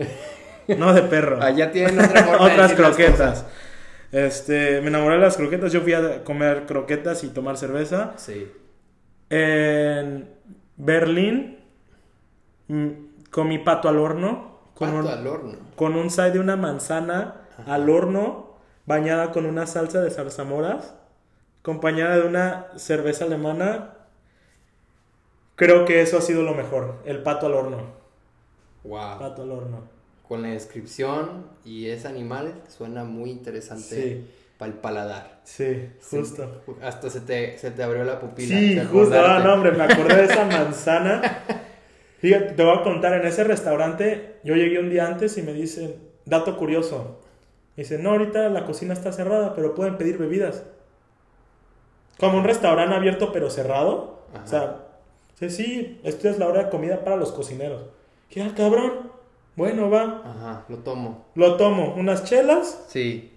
[0.77, 1.41] No de perro.
[1.41, 3.45] Allá tienen otra forma Otras croquetas.
[4.11, 5.71] Este, me enamoré de las croquetas.
[5.71, 8.13] Yo fui a comer croquetas y tomar cerveza.
[8.17, 8.51] Sí.
[9.29, 10.29] En
[10.75, 11.59] Berlín
[12.67, 12.89] mm,
[13.29, 14.59] comí pato al horno.
[14.73, 15.57] Con Pato un, al horno.
[15.75, 20.93] con un side de una manzana al horno, bañada con una salsa de zarzamoras,
[21.61, 23.91] acompañada de una cerveza alemana.
[25.55, 27.77] Creo que eso ha sido lo mejor, el pato al horno.
[28.83, 29.19] Wow.
[29.19, 29.81] Pato al horno.
[30.27, 34.31] Con la descripción y ese animal suena muy interesante Sí.
[34.57, 35.41] para el paladar.
[35.43, 36.63] Sí, justo.
[36.81, 38.57] hasta se te, se te abrió la pupila.
[38.57, 39.15] Sí, justo.
[39.15, 41.21] Ah, no, hombre, me acordé de esa manzana.
[42.19, 45.53] Fíjate, te voy a contar, en ese restaurante, yo llegué un día antes y me
[45.53, 47.19] dicen, dato curioso.
[47.75, 50.63] Me dicen, no, ahorita la cocina está cerrada, pero pueden pedir bebidas.
[52.19, 54.21] Como un restaurante abierto pero cerrado.
[54.33, 54.43] Ajá.
[54.43, 54.77] O sea,
[55.39, 57.81] sí, sí, esto es la hora de comida para los cocineros.
[58.29, 59.11] ¿Qué, ah, cabrón?
[59.55, 60.21] Bueno, va.
[60.25, 61.25] Ajá, lo tomo.
[61.35, 63.29] Lo tomo, unas chelas, Sí.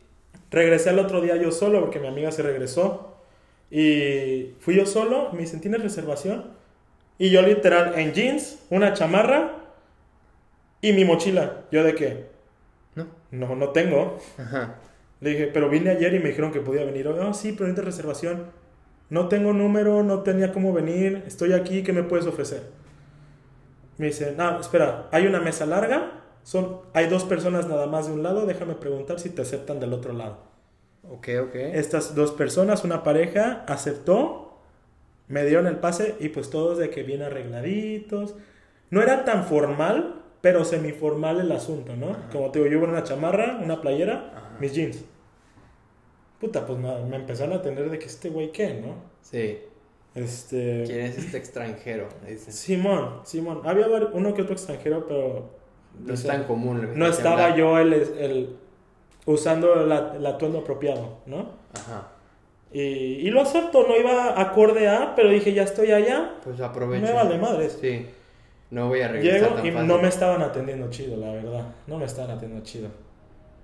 [0.51, 3.16] Regresé al otro día yo solo porque mi amiga se regresó.
[3.70, 6.53] Y fui yo solo, me dicen, ¿tienes reservación?
[7.18, 9.57] Y yo literal en jeans, una chamarra
[10.81, 11.64] y mi mochila.
[11.72, 12.36] ¿Yo de qué?
[13.31, 13.55] ¿No?
[13.55, 14.19] No, tengo.
[14.39, 14.77] Ajá.
[15.21, 17.09] Le dije, pero vine ayer y me dijeron que podía venir.
[17.09, 18.47] Oh, sí, pero necesito reservación.
[19.09, 21.23] No tengo número, no tenía cómo venir.
[21.27, 22.62] Estoy aquí, ¿qué me puedes ofrecer?
[23.99, 26.23] Me dice, no, espera, hay una mesa larga.
[26.43, 28.47] Son, hay dos personas nada más de un lado.
[28.47, 30.39] Déjame preguntar si te aceptan del otro lado.
[31.09, 31.55] Ok, ok.
[31.55, 34.59] Estas dos personas, una pareja, aceptó,
[35.29, 38.35] me dieron el pase y pues todos de que bien arregladitos.
[38.91, 42.16] No era tan formal, pero semiformal el asunto, ¿no?
[42.33, 44.57] Como te digo, yo con una chamarra, una playera, Ajá.
[44.61, 45.05] mis jeans.
[46.40, 48.94] Puta, pues nada, me empezaron a atender de que este güey qué, ¿no?
[49.22, 49.59] Sí.
[50.14, 50.85] Este...
[50.87, 52.09] ¿Quién es este extranjero?
[52.22, 52.53] Me dicen.
[52.53, 53.61] Simón, Simón.
[53.64, 55.51] Había uno que otro extranjero, pero...
[55.99, 56.90] No es tan común.
[56.94, 58.57] No estaba yo el, el-
[59.25, 61.51] usando la- el atuendo apropiado, ¿no?
[61.75, 62.09] Ajá.
[62.72, 67.03] Y, y lo acepto, no iba acorde a, pero dije, ya estoy allá, Pues aprovecho.
[67.07, 67.79] me vale madres.
[67.81, 68.07] Sí.
[68.71, 69.89] No voy a regresar Llego tan y fácil.
[69.89, 71.67] no me estaban atendiendo chido, la verdad.
[71.87, 72.89] No me estaban atendiendo chido.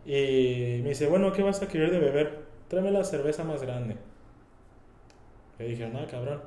[0.05, 2.39] Y me dice, bueno, ¿qué vas a querer de beber?
[2.69, 3.97] Tráeme la cerveza más grande.
[5.59, 6.41] Le dije, nada, cabrón.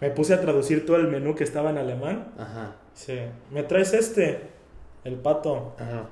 [0.00, 2.32] Me puse a traducir todo el menú que estaba en alemán.
[2.38, 2.76] Ajá.
[2.94, 4.40] Dice, ¿me traes este?
[5.04, 5.74] El pato.
[5.78, 6.08] Ajá.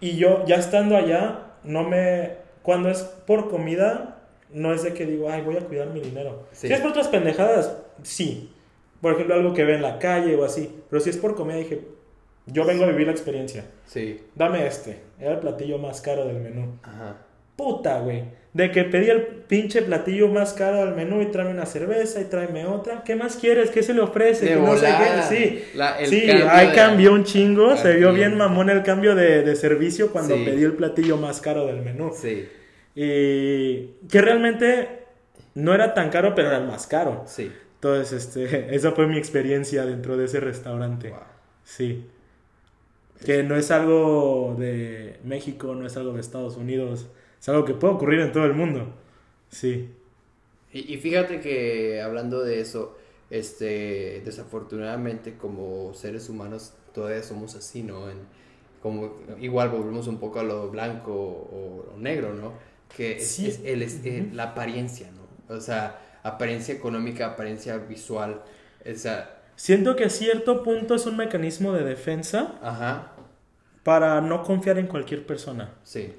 [0.00, 2.38] Y yo, ya estando allá, no me.
[2.62, 4.18] Cuando es por comida,
[4.50, 6.46] no es de que digo, ay, voy a cuidar mi dinero.
[6.52, 6.68] Sí.
[6.68, 8.52] Si es por otras pendejadas, sí.
[9.00, 10.70] Por ejemplo, algo que ve en la calle o así.
[10.90, 11.80] Pero si es por comida, dije,
[12.46, 13.64] yo vengo a vivir la experiencia.
[13.86, 14.20] Sí.
[14.34, 15.00] Dame este.
[15.18, 16.78] Era el platillo más caro del menú.
[16.82, 17.16] Ajá.
[17.56, 18.24] Puta, güey.
[18.52, 22.24] De que pedí el pinche platillo más caro del menú y tráeme una cerveza y
[22.24, 23.04] tráeme otra.
[23.04, 23.70] ¿Qué más quieres?
[23.70, 24.44] ¿Qué se le ofrece?
[24.46, 25.22] De Que no sé qué.
[25.36, 25.64] Sí.
[25.76, 27.76] La- sí, cambio ahí cambió un chingo.
[27.76, 30.44] Se vio bien mamón el cambio de, de servicio cuando Sí.
[30.44, 32.12] pedí el platillo más caro del menú.
[32.14, 32.48] Sí.
[32.96, 34.88] Y que realmente
[35.54, 37.22] no era tan caro, pero era el más caro.
[37.26, 37.52] Sí.
[37.80, 41.10] Entonces, este, esa fue mi experiencia dentro de ese restaurante.
[41.10, 41.18] Wow.
[41.64, 42.10] Sí.
[43.24, 47.08] Que no es algo de México, no es algo de Estados Unidos.
[47.40, 48.94] Es algo que puede ocurrir en todo el mundo.
[49.50, 49.90] Sí.
[50.72, 52.96] Y, y fíjate que hablando de eso,
[53.30, 58.10] este, desafortunadamente como seres humanos todavía somos así, ¿no?
[58.10, 58.18] En,
[58.82, 62.54] como igual volvemos un poco a lo blanco o, negro, ¿no?
[62.96, 63.46] Que es, Sí.
[63.48, 65.54] es el, es- eh, la apariencia, ¿no?
[65.54, 68.42] O sea, apariencia económica, apariencia visual,
[68.84, 73.12] esa, Siento que a cierto punto es un mecanismo de defensa ajá,
[73.82, 75.74] para no confiar en cualquier persona.
[75.84, 76.14] sí,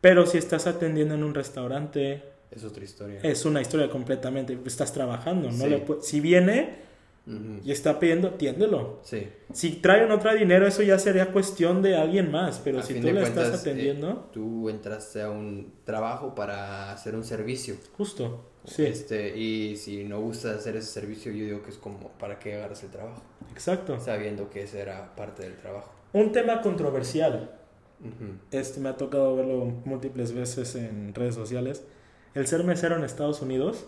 [0.00, 3.20] Pero si estás atendiendo en un restaurante, es otra historia.
[3.22, 4.56] es una historia completamente.
[4.66, 5.64] Estás trabajando, ¿no?
[5.64, 5.68] Sí.
[5.68, 6.76] Le pu- si viene
[7.26, 9.00] Y está pidiendo, atiéndelo.
[9.02, 9.28] Sí.
[9.52, 12.60] Si traen otro dinero, eso ya sería cuestión de alguien más.
[12.62, 16.92] Pero A si tú le cuentas, estás atendiendo, eh, tú entraste a un trabajo para
[16.92, 17.76] hacer un servicio.
[17.96, 18.50] justo.
[18.66, 22.38] Sí, Este, y si no gusta hacer ese servicio, yo digo que es como para
[22.38, 24.00] que agarras el trabajo, exacto.
[24.00, 25.92] sabiendo que ese era parte del trabajo.
[26.14, 27.50] Un tema controversial.
[28.50, 31.84] Este me ha tocado verlo múltiples veces en redes sociales.
[32.34, 33.86] El ser mesero en Estados Unidos.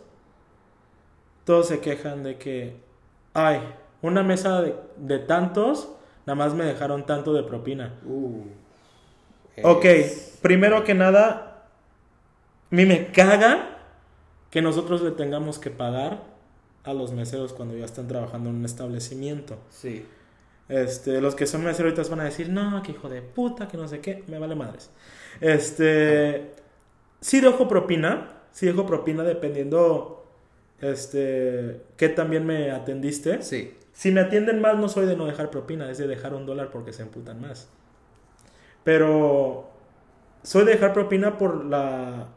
[1.44, 2.76] Todos se quejan de que,
[3.44, 3.60] ay,
[4.02, 5.90] una mesa de, de tantos,
[6.26, 7.94] nada más me dejaron tanto de propina.
[8.04, 8.46] Uh,
[9.62, 9.86] Ok,
[10.42, 11.68] primero que nada,
[12.70, 13.78] a mí me caga
[14.50, 16.24] que nosotros le tengamos que pagar
[16.84, 19.58] a los meseros cuando ya están trabajando en un establecimiento.
[19.68, 20.06] Sí,
[20.68, 23.86] Este, los que son meseros van a decir, no, que hijo de puta, que no
[23.86, 24.90] sé qué, me vale madres.
[25.40, 26.54] Este,
[27.20, 30.25] sí dejo propina, sí dejo propina dependiendo,
[30.80, 33.42] este, que también me atendiste.
[33.42, 36.44] sí, Si me atienden más, no soy de no dejar propina, es de dejar un
[36.46, 37.68] dólar porque se emputan más.
[38.84, 39.68] Pero
[40.42, 42.28] soy de dejar propina por la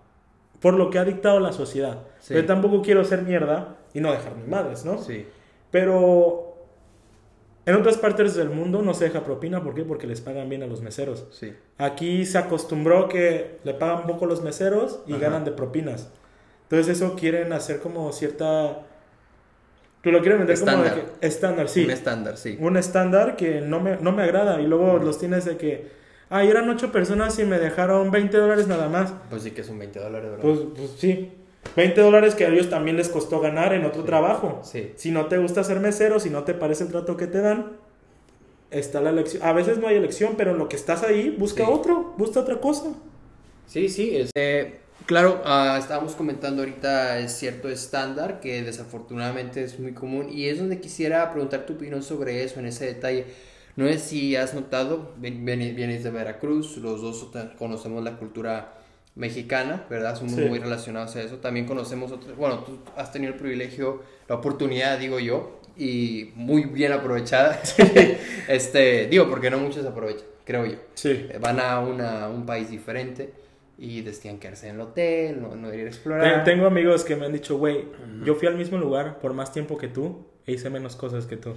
[0.62, 2.00] por lo que ha dictado la sociedad.
[2.20, 2.34] Sí.
[2.34, 4.98] Yo tampoco quiero ser mierda y no dejar ni madres, ¿no?
[4.98, 5.26] sí,
[5.72, 6.54] Pero
[7.66, 9.84] en otras partes del mundo no se deja propina, ¿por qué?
[9.84, 11.28] Porque les pagan bien a los meseros.
[11.32, 15.22] sí, Aquí se acostumbró que le pagan poco los meseros y Ajá.
[15.22, 16.12] ganan de propinas.
[16.70, 18.82] Entonces eso quieren hacer como cierta...
[20.02, 20.96] Tú lo quieren vender como Estándar.
[20.96, 21.28] de que...
[21.28, 21.84] Estándar, sí.
[21.86, 22.58] un estándar, sí.
[22.60, 24.62] Un estándar que no me, no me agrada.
[24.62, 25.88] Y luego los tienes de que...
[26.30, 29.14] Ay, eran ocho personas y me dejaron 20 dólares nada más.
[29.32, 30.44] Pues sí que son 20 dólares, ¿verdad?
[30.44, 31.32] Pues, pues sí.
[31.76, 34.08] 20 dólares que a ellos también les costó ganar en otro Sí.
[34.08, 34.62] trabajo.
[34.64, 37.42] Sí, Si no te gusta ser mesero, si no te parece el trato que te
[37.42, 37.74] dan,
[38.72, 39.42] está la elección.
[39.44, 41.72] A veces no hay elección, pero en lo que estás ahí, busca Sí.
[41.74, 42.94] otro, busca otra cosa.
[43.66, 44.16] sí, sí.
[44.16, 44.80] es- eh,
[45.10, 50.60] claro, ah, estábamos comentando ahorita es cierto estándar que desafortunadamente es muy común y es
[50.60, 53.26] donde quisiera preguntar tu opinión sobre eso, en ese detalle.
[53.76, 58.74] No sé si has notado, vienes de Veracruz, los dos conocemos la cultura
[59.16, 60.16] mexicana, ¿verdad?
[60.16, 60.42] Somos Sí.
[60.42, 61.38] muy relacionados a eso.
[61.38, 66.66] También conocemos otras, bueno, tú has tenido el privilegio, la oportunidad, digo yo, y muy
[66.66, 67.60] bien aprovechada.
[68.48, 70.76] este, digo, porque no muchos aprovechan, creo yo.
[70.94, 71.10] Sí.
[71.30, 73.34] Eh, Van a una- un país diferente
[73.82, 76.44] y decían quedarse en el hotel, no, no ir a explorar.
[76.44, 77.86] Tengo amigos que me han dicho, güey,
[78.26, 81.38] yo fui al mismo lugar por más tiempo que tú e hice menos cosas que
[81.38, 81.54] tú.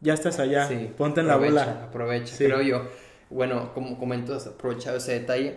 [0.00, 1.84] Ya estás allá, Sí, ponte en la bola.
[1.88, 2.44] Aprovecha, Sí.
[2.44, 2.82] creo yo.
[3.30, 5.56] Bueno, como comento, has aprovechado ese detalle.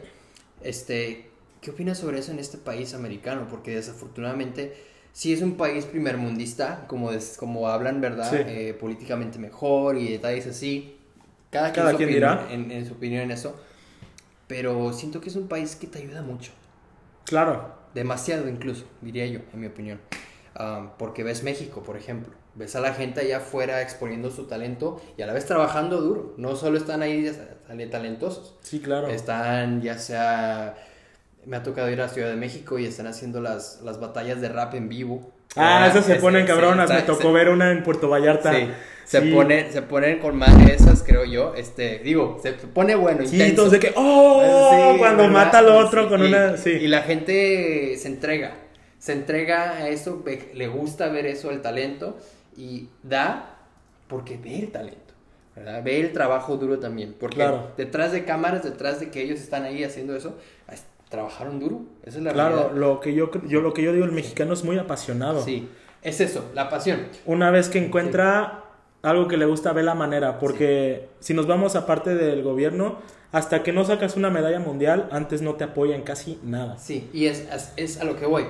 [0.61, 1.29] Este,
[1.61, 3.47] ¿qué opinas sobre eso en este país americano?
[3.49, 4.73] Porque desafortunadamente,
[5.13, 8.29] si es un país primermundista, como, es, como hablan, ¿verdad?
[8.29, 8.37] Sí.
[8.47, 10.97] Eh, políticamente mejor y detalles así.
[11.51, 12.47] Cada, Cada quien opinión- dirá.
[12.51, 13.55] En, en su opinión en eso.
[14.49, 16.51] Pero siento que es un país que te ayuda mucho.
[17.23, 19.99] Claro, Demasiado incluso, diría yo, en mi opinión.
[20.55, 22.33] Ah, porque ves México, por ejemplo.
[22.55, 26.33] Ves a la gente allá afuera exponiendo su talento y a la vez trabajando duro.
[26.38, 28.57] No solo están ahí ya talentosos.
[28.62, 29.07] sí, claro.
[29.07, 30.75] Están ya sea...
[31.45, 34.49] Me ha tocado ir a Ciudad de México y están haciendo las, las batallas de
[34.49, 35.31] rap en vivo.
[35.55, 36.89] Ah, esas se ponen cabronas.
[36.89, 38.53] Me tocó ver una en Puerto Vallarta.
[38.53, 38.69] Sí,
[39.10, 39.32] se, Sí.
[39.32, 41.56] Ponen, se ponen con madre esas, creo yo.
[41.56, 43.50] Este, digo, se pone bueno, Sí, intenso.
[43.63, 44.69] entonces de que, ¡oh!
[44.93, 45.34] Sí, cuando ¿verdad?
[45.45, 46.58] mata al otro Sí, con y- una.
[46.58, 46.69] Sí.
[46.69, 48.54] Y la gente se entrega,
[49.00, 52.17] se entrega a eso, le gusta ver eso, el talento,
[52.56, 53.58] y da
[54.08, 55.13] porque ve el talento,
[55.56, 55.82] ¿verdad?
[55.84, 57.72] Ve el trabajo duro también, porque Claro.
[57.78, 60.38] detrás de cámaras, detrás de que ellos están ahí haciendo eso,
[60.72, 62.76] es- trabajaron duro, esa es la Claro, realidad.
[62.76, 65.43] lo que yo, yo lo que yo digo, el mexicano es muy apasionado.
[65.43, 65.67] Sí,
[66.04, 67.08] es eso, la pasión.
[67.26, 68.65] Una vez que encuentra
[69.01, 70.39] algo que le gusta, ve la manera.
[70.39, 72.97] Porque si nos vamos aparte del gobierno,
[73.31, 76.77] hasta que no sacas una medalla mundial, antes no te apoyan casi nada.
[76.77, 78.45] Sí, y es, es, es a lo que voy.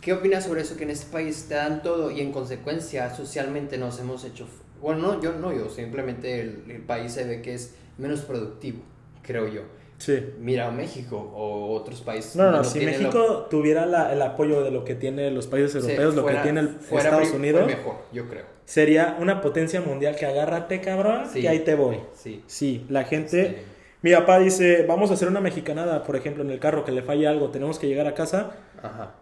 [0.00, 0.76] ¿Qué opinas sobre eso?
[0.76, 4.46] Que en este país te dan todo y en consecuencia socialmente nos hemos hecho...
[4.80, 8.78] Bueno, no, yo no, yo simplemente el, el país se ve que es menos productivo,
[9.22, 9.62] creo yo.
[9.98, 10.24] Sí.
[10.38, 12.36] Mira México o otros países.
[12.36, 15.74] No, no, si tienen México tuviera la- el apoyo de lo que tiene los países
[15.74, 18.57] lo- europeos, lo fuera- que tiene el Estados Unidos, mejor, yo creo.
[18.68, 21.40] Sería una potencia mundial que agárrate, cabrón, Sí.
[21.40, 22.00] que ahí te voy.
[22.14, 22.42] Sí.
[22.46, 23.64] Sí, la gente...
[24.02, 27.02] Mi papá dice, vamos a hacer una mexicanada, por ejemplo, en el carro que le
[27.02, 28.50] falla algo, tenemos que llegar a casa.
[28.82, 29.14] ajá.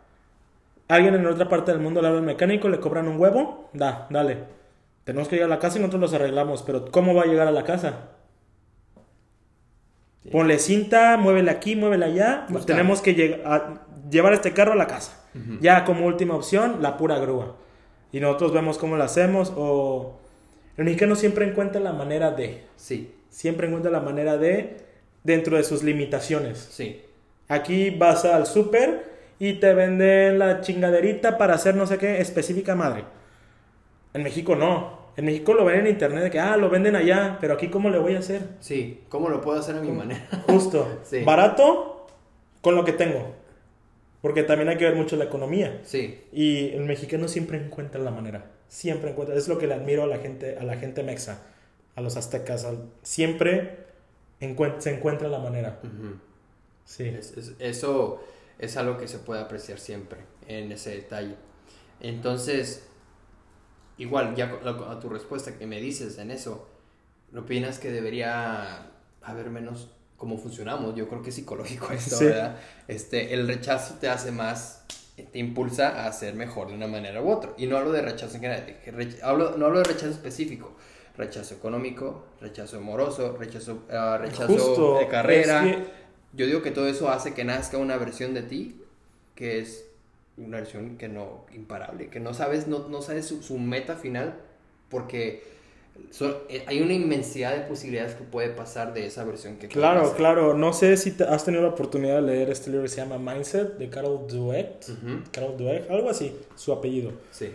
[0.89, 4.07] Alguien en otra parte del mundo le habla al mecánico, le cobran un huevo, da,
[4.11, 4.39] dale.
[5.05, 7.47] Tenemos que ir a la casa y nosotros los arreglamos, pero ¿cómo va a llegar
[7.49, 7.95] a la casa?
[10.25, 10.31] Sí.
[10.31, 12.47] Ponle cinta, muévela aquí, muévela allá.
[12.49, 12.67] Busca.
[12.67, 13.81] Tenemos que lleg- a-
[14.11, 15.23] llevar este carro a la casa.
[15.61, 17.57] Ya como última opción, la pura grúa.
[18.12, 19.53] Y nosotros vemos cómo lo hacemos.
[19.57, 20.16] O
[20.77, 22.62] el mexicano siempre encuentra la manera de.
[22.77, 24.79] Sí, Siempre encuentra la manera de
[25.23, 26.59] dentro de sus limitaciones.
[26.71, 27.03] sí.
[27.49, 29.05] Aquí vas al súper
[29.38, 33.05] y te venden la chingaderita para hacer no sé qué específica madre.
[34.14, 35.07] En México no.
[35.16, 37.88] En México lo ven en internet de que, ah, lo venden allá, pero aquí ¿cómo
[37.88, 38.42] le voy a hacer?
[38.59, 40.27] Sí, ¿cómo lo puedo hacer a mi manera?
[40.49, 40.88] Justo.
[41.05, 41.23] Sí.
[41.23, 42.07] Barato
[42.62, 43.36] con lo que tengo.
[44.22, 45.81] Porque también hay que ver mucho la economía.
[45.85, 48.50] Sí, Y el mexicano siempre encuentra la manera.
[48.68, 49.37] Siempre encuentra.
[49.37, 51.42] Es lo que le admiro a la gente, a la gente mexa,
[51.94, 52.66] a los aztecas.
[53.02, 53.87] siempre
[54.40, 55.81] encuent- se encuentra la manera.
[55.83, 56.16] ujú.
[56.85, 57.05] Sí.
[57.09, 58.22] Es- es- eso
[58.59, 61.35] es algo que se puede apreciar siempre en ese detalle.
[62.00, 62.87] Entonces,
[63.98, 66.68] igual, ya a tu respuesta que me dices en eso,
[67.33, 68.87] ¿no opinas que debería
[69.22, 70.94] haber menos cómo funcionamos?
[70.94, 72.24] Yo creo que es psicológico esto, Sí.
[72.26, 72.57] ¿verdad?
[72.88, 74.85] Este, el rechazo te hace más,
[75.16, 77.52] te impulsa a ser mejor de una manera u otra.
[77.57, 80.74] Y no hablo de rechazo en general, rech- hablo, no hablo de rechazo específico.
[81.16, 85.66] Rechazo económico, rechazo amoroso, rechazo, ah, rechazo Justo, de carrera.
[85.66, 85.87] es que-
[86.35, 88.83] Yo digo que todo eso hace que nazca una versión de ti
[89.35, 89.87] que es
[90.38, 94.35] una versión que no, imparable, que no sabes, no, no sabes su, su meta final
[94.90, 95.42] porque
[96.11, 100.13] so- eh, hay una inmensidad de posibilidades que puede pasar de esa versión que Claro,
[100.17, 100.55] claro.
[100.55, 103.19] No sé si te- has tenido la oportunidad de leer este libro que se llama
[103.19, 104.85] Mindset de Carol Dweck.
[105.33, 107.13] Carol Dweck, algo así, su apellido.
[107.31, 107.51] Sí,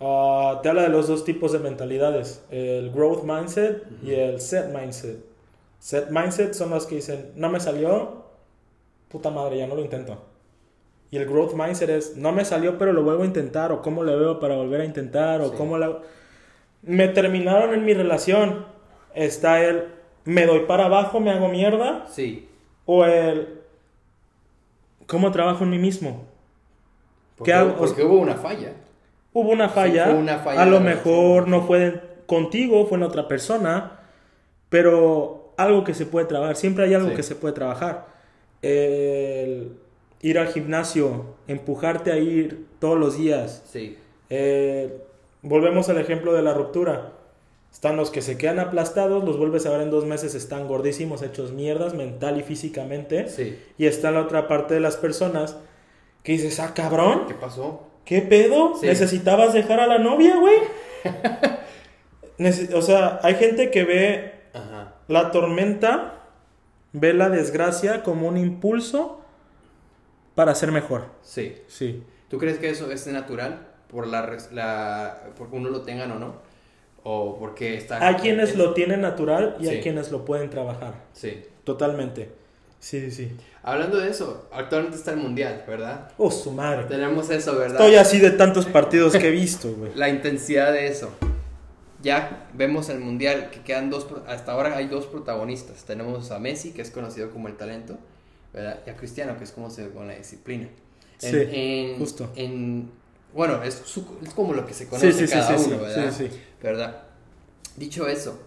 [0.00, 4.66] Ah, te habla de los dos tipos de mentalidades, el growth mindset y el set
[4.74, 5.18] mindset.
[5.78, 8.24] Set mindset son los que dicen, no me salió,
[9.08, 10.20] puta madre, ya no lo intento.
[11.10, 14.02] Y el growth mindset es, no me salió, pero lo vuelvo a intentar, o cómo
[14.02, 15.54] le veo para volver a intentar, o Sí.
[15.56, 16.00] cómo la...
[16.86, 18.66] Me terminaron en mi relación.
[19.14, 19.84] Está el,
[20.24, 22.48] me doy para abajo, me hago mierda, sí.
[22.84, 23.60] o el,
[25.06, 26.24] ¿cómo trabajo en mí mismo?
[27.36, 27.76] Porque, ¿Qué hago?
[27.76, 28.72] porque hubo una falla.
[29.32, 33.26] Hubo una falla, fue una falla a lo mejor no fue contigo, fue en otra
[33.26, 34.00] persona,
[34.68, 37.16] pero algo que se puede trabajar, siempre hay algo Sí.
[37.16, 38.06] que se puede trabajar.
[38.62, 39.76] El
[40.22, 43.62] ir al gimnasio, empujarte a ir todos los días.
[43.66, 43.98] Sí,
[44.30, 44.98] Eh,
[45.44, 47.12] volvemos al ejemplo de la ruptura.
[47.72, 51.22] Están los que se quedan aplastados, los vuelves a ver en dos meses, están gordísimos,
[51.22, 53.28] hechos mierdas mental y físicamente.
[53.28, 53.58] sí.
[53.78, 55.56] Y está la otra parte de las personas
[56.22, 57.82] que dices, ah, cabrón, ¿Qué pasó?
[58.04, 58.74] ¿Qué pedo?
[58.80, 58.86] Sí.
[58.86, 60.56] ¿Necesitabas dejar a la novia, güey?
[62.74, 64.94] O sea, hay gente que ve Ajá.
[65.06, 66.24] la tormenta,
[66.92, 69.20] ve la desgracia como un impulso
[70.34, 71.04] para ser mejor.
[71.22, 71.54] Sí.
[71.68, 72.02] Sí.
[72.28, 73.68] ¿Tú crees que eso es natural?
[73.88, 76.34] Por la, la porque uno lo tengan o no.
[77.02, 78.06] O porque está.
[78.06, 79.82] Hay quienes es- lo tienen natural y hay Sí.
[79.82, 80.94] quienes lo pueden trabajar.
[81.12, 81.44] Sí.
[81.64, 82.30] Totalmente.
[82.80, 83.36] Sí, sí, sí.
[83.62, 86.10] Hablando de eso, actualmente está el mundial, ¿verdad?
[86.18, 86.84] Oh, su madre.
[86.84, 87.80] Tenemos eso, ¿verdad?
[87.80, 89.92] Estoy así de tantos partidos que he visto, güey.
[89.96, 91.10] La intensidad de eso.
[92.02, 94.06] Ya vemos el mundial que quedan dos.
[94.26, 95.84] Hasta ahora hay dos protagonistas.
[95.84, 97.96] Tenemos a Messi, que es conocido como el talento,
[98.52, 98.80] ¿verdad?
[98.86, 100.68] Y a Cristiano, que es como se con la disciplina.
[101.22, 102.30] En- Sí, en- justo.
[102.36, 102.90] en-
[103.34, 105.84] bueno, es, su- es como lo que se conoce Sí, sí, cada sí, uno, sí,
[105.84, 106.30] ¿verdad?
[106.62, 107.02] ¿Verdad?
[107.76, 108.38] Dicho eso,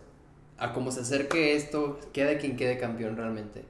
[0.58, 3.64] a cómo se acerque esto, quede quien quede campeón realmente.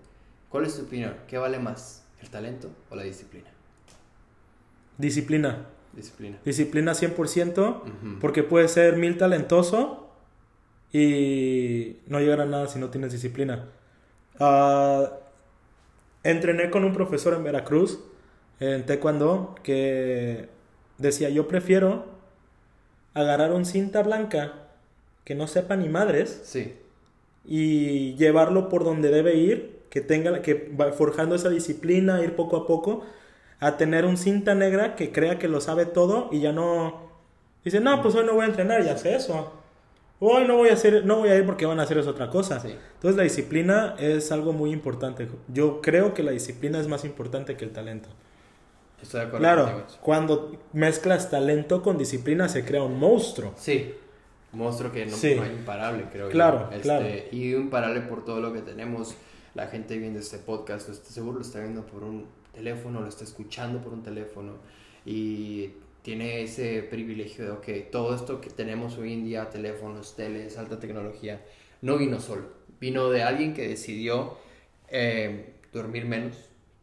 [0.49, 1.15] ¿Cuál es tu opinión?
[1.27, 2.03] ¿Qué vale más?
[2.21, 3.49] ¿El talento o la disciplina?
[4.97, 5.65] Disciplina.
[5.93, 6.37] Disciplina.
[6.45, 7.81] Disciplina 100%.
[7.81, 8.19] Ujú.
[8.19, 10.09] Porque puedes ser mil talentoso
[10.93, 13.65] y no llegar a nada si no tienes disciplina.
[14.39, 15.11] Ah,
[16.23, 17.99] entrené con un profesor en Veracruz,
[18.59, 20.49] en Taekwondo, que
[20.97, 22.05] decía, yo prefiero
[23.13, 24.53] agarrar un cinta blanca
[25.23, 26.75] que no sepa ni madres Sí,
[27.47, 32.57] y llevarlo por donde debe ir, que tenga que va forjando esa disciplina, ir poco
[32.57, 33.05] a poco,
[33.59, 37.09] a tener un cinta negra que crea que lo sabe todo y ya no
[37.63, 39.53] dice, "No, pues hoy no voy a entrenar, ya sé eso.
[40.19, 42.29] Hoy no voy a hacer no voy a ir porque van a hacer es otra
[42.29, 42.75] cosa." Sí.
[42.95, 45.27] Entonces la disciplina es algo muy importante.
[45.47, 48.09] Yo creo que la disciplina es más importante que el talento.
[49.01, 53.53] Estoy de acuerdo Claro, cuando mezclas talento con disciplina se crea un monstruo.
[53.57, 53.93] Sí,
[54.53, 55.35] monstruo que no, Sí.
[55.35, 56.75] no hay imparable, creo Claro, yo.
[56.75, 57.05] Este, claro.
[57.31, 59.15] Y imparable por todo lo que tenemos.
[59.53, 63.79] La gente viendo este podcast, seguro lo está viendo por un teléfono, lo está escuchando
[63.81, 64.53] por un teléfono
[65.03, 65.71] y
[66.03, 70.79] tiene ese privilegio de, ok, todo esto que tenemos hoy en día, teléfonos, teles, alta
[70.79, 71.41] tecnología,
[71.81, 72.43] no vino solo.
[72.79, 74.37] Vino de alguien que decidió
[74.89, 76.35] eh, dormir menos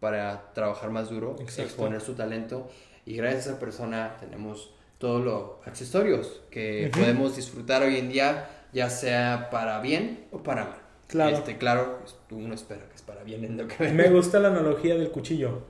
[0.05, 1.63] para trabajar más duro, Exacto.
[1.63, 2.69] exponer su talento
[3.07, 7.01] y gracias a esa persona tenemos todos los accesorios que Ujú.
[7.01, 10.79] podemos disfrutar hoy en día, ya sea para bien o para mal.
[11.07, 11.35] Claro.
[11.39, 14.49] Este, claro, pues, uno espera que es para bien en lo que Me gusta la
[14.49, 15.63] analogía del cuchillo.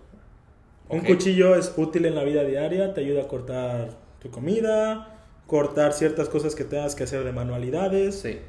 [0.88, 1.06] Un Ok.
[1.06, 5.16] cuchillo es útil en la vida diaria, te ayuda a cortar tu comida,
[5.46, 8.40] cortar ciertas cosas que tengas que hacer de manualidades, Sí,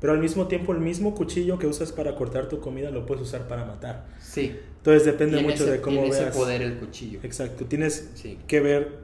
[0.00, 3.22] pero al mismo tiempo el mismo cuchillo que usas para cortar tu comida lo puedes
[3.24, 4.06] usar para matar.
[4.20, 4.58] sí.
[4.78, 6.28] Entonces depende mucho ese- de cómo tiene veas.
[6.30, 7.20] ese poder el cuchillo.
[7.22, 8.38] Exacto, tienes Sí.
[8.46, 8.98] que ver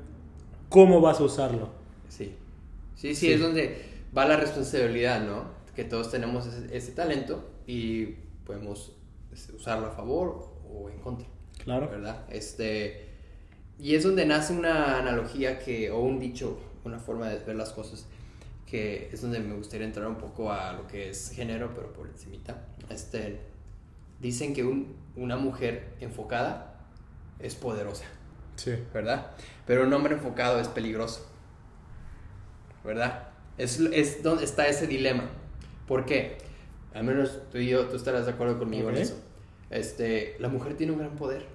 [0.70, 1.68] cómo vas a usarlo.
[2.08, 2.34] Sí.
[2.94, 3.32] Sí, sí, Sí.
[3.34, 3.76] es donde
[4.16, 5.44] va la responsabilidad, ¿no?
[5.74, 8.06] Que todos tenemos ese, ese talento y
[8.46, 8.92] podemos
[9.34, 11.28] este, usarlo a favor o en contra,
[11.62, 11.90] Claro.
[11.90, 12.24] ¿verdad?
[12.30, 13.04] Este,
[13.78, 17.70] y es donde nace una analogía que, o un dicho, una forma de ver las
[17.74, 18.06] cosas,
[18.66, 22.06] que es donde me gustaría entrar un poco a lo que es género, pero por
[22.08, 22.64] encimita.
[22.90, 23.40] Este,
[24.20, 26.80] dicen que un- una mujer enfocada
[27.38, 28.04] es poderosa.
[28.56, 28.72] Sí.
[28.92, 29.32] ¿verdad?
[29.66, 31.26] Pero un hombre enfocado es peligroso,
[32.84, 33.28] ¿verdad?
[33.58, 35.24] Es, es donde está ese dilema.
[35.86, 36.38] ¿Por qué?
[36.94, 38.96] Al menos tú y yo, tú estarás de acuerdo conmigo Ok.
[38.96, 39.18] en eso.
[39.70, 41.46] Este, la mujer tiene un gran poder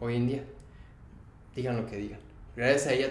[0.00, 0.44] hoy en día.
[1.54, 2.20] Digan lo que digan.
[2.56, 3.10] Gracias a ella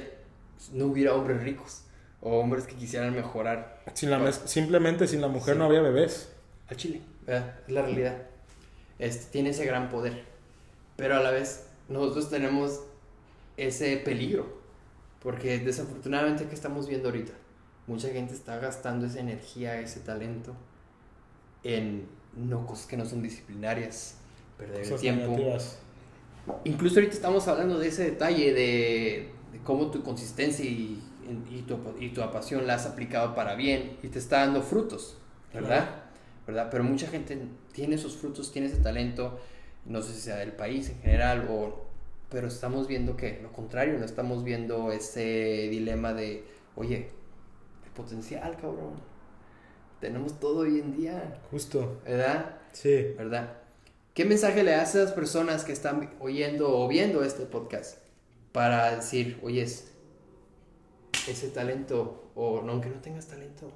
[0.74, 1.84] no hubiera hombres ricos
[2.28, 5.60] o hombres que quisieran mejorar Sin la mes- simplemente sin la mujer Sí.
[5.60, 6.30] no había bebés.
[6.70, 7.56] al Chile, ¿verdad?
[7.68, 8.18] Es la realidad.
[9.00, 10.24] Este, tiene ese gran poder.
[10.98, 12.82] Pero a la vez, nosotros tenemos
[13.56, 14.58] ese peligro.
[15.24, 17.32] Porque desafortunadamente, ¿qué estamos viendo ahorita?
[17.88, 20.54] Mucha gente está gastando esa energía, ese talento
[21.64, 24.16] en no cosas que no son disciplinarias,
[24.58, 25.28] perder el Cosas tiempo.
[25.32, 25.78] negativas.
[26.66, 31.02] Incluso ahorita estamos hablando de ese detalle de, de cómo tu consistencia y,
[31.50, 35.18] y tu, y tu pasión la has aplicado para bien y te está dando frutos,
[35.54, 36.04] ¿verdad?
[36.46, 36.70] ¿verdad?
[36.72, 37.38] Pero mucha gente
[37.74, 39.40] tiene esos frutos, tiene ese talento,
[39.86, 41.86] no sé si sea del país en general, o,
[42.30, 47.10] pero estamos viendo que lo contrario, no estamos viendo ese dilema de, oye,
[47.86, 48.96] el potencial, cabrón,
[50.00, 52.00] tenemos todo hoy en día, Justo.
[52.06, 52.58] ¿verdad?
[52.72, 53.14] Sí.
[53.18, 53.58] ¿verdad?
[54.14, 58.00] ¿Qué mensaje le das a esas personas que están oyendo o viendo este podcast
[58.52, 59.92] para decir, oyes,
[61.28, 63.72] ese talento, o no, aunque no tengas talento,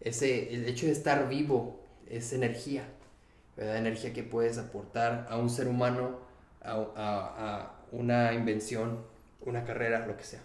[0.00, 2.84] ese, el hecho de estar vivo es energía,
[3.56, 3.76] ¿verdad?
[3.78, 6.18] Energía que puedes aportar a un ser humano,
[6.62, 8.98] a, a- a una invención,
[9.44, 10.40] una carrera, lo que sea.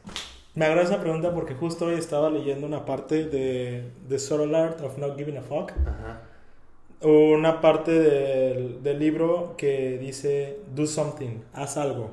[0.56, 4.82] Me agrada esa pregunta porque justo hoy estaba leyendo una parte de The Subtle Art
[4.82, 5.72] of Not Giving a Fuck.
[5.86, 6.22] Ajá.
[7.02, 12.12] Una parte del, del libro que dice Do something, haz algo.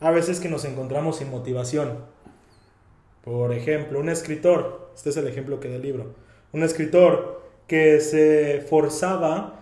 [0.00, 1.98] A veces que nos encontramos sin motivación.
[3.22, 6.14] Por ejemplo, un escritor, este es el ejemplo que da el libro,
[6.52, 9.60] un escritor que se forzaba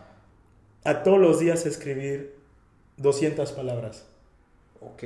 [0.84, 2.36] a todos los días escribir
[2.96, 4.06] 200 palabras.
[4.80, 5.02] Ok.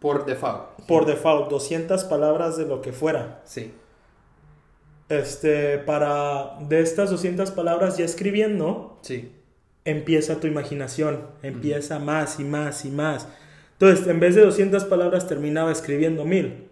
[0.00, 0.82] Por default.
[0.86, 3.42] Por default, 200 palabras de lo que fuera.
[3.44, 3.72] Sí.
[5.08, 9.32] Este, para de estas 200 palabras ya escribiendo, Sí.
[9.84, 13.28] empieza tu imaginación, empieza más y más y más.
[13.72, 16.65] Entonces, en vez de 200 palabras, terminaba escribiendo mil.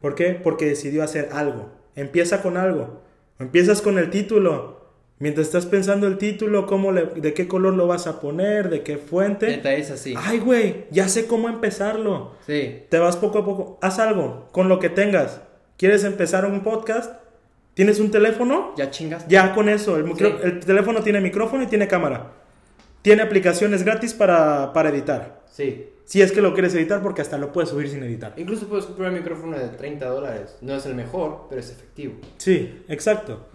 [0.00, 0.30] ¿Por qué?
[0.42, 1.70] Porque decidió hacer algo.
[1.94, 3.02] Empieza con algo.
[3.38, 4.80] Empiezas con el título.
[5.18, 8.82] Mientras estás pensando el título, cómo le- de qué color lo vas a poner, de
[8.82, 9.46] qué fuente.
[9.46, 10.14] Detalles así.
[10.16, 12.32] Ay, güey, ya sé cómo empezarlo.
[12.46, 12.84] Sí.
[12.88, 13.78] Te vas poco a poco.
[13.82, 15.42] Haz algo con lo que tengas.
[15.76, 17.20] ¿Quieres empezar un podcast?
[17.74, 18.72] ¿Tienes un teléfono?
[18.78, 19.28] Ya chingas.
[19.28, 20.36] Ya con eso, el, micro- Sí.
[20.42, 22.32] el teléfono tiene micrófono y tiene cámara.
[23.02, 25.42] Tiene aplicaciones gratis para, para editar.
[25.50, 25.86] Sí.
[26.10, 28.34] Si es que lo quieres editar, porque hasta lo puedes subir sin editar.
[28.36, 30.56] Incluso puedes comprar un micrófono de 30 dólares.
[30.60, 32.14] No es el mejor, pero es efectivo.
[32.36, 33.46] Sí, exacto.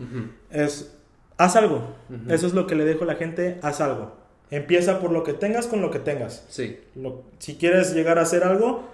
[0.50, 0.96] Es,
[1.36, 1.82] haz algo.
[2.30, 4.14] Eso es lo que le dejo a la gente, haz algo.
[4.52, 6.46] Empieza por lo que tengas con lo que tengas.
[6.48, 6.80] Sí.
[6.96, 8.86] Lo- si quieres llegar a hacer algo,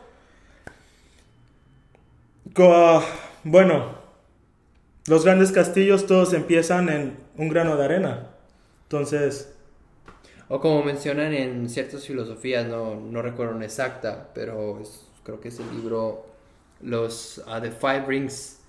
[3.43, 3.86] bueno,
[5.07, 8.28] los grandes castillos todos empiezan en un grano de arena.
[8.84, 9.53] Entonces,
[10.54, 15.47] O como mencionan en ciertas filosofías, no, no recuerdo una exacta, pero es- creo que
[15.47, 16.26] es el libro
[16.82, 18.60] los ah, The Five Rings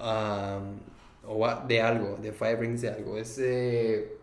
[0.00, 0.80] um,
[1.28, 3.16] o a- de algo, The Five Rings de algo.
[3.16, 4.16] Es, eh,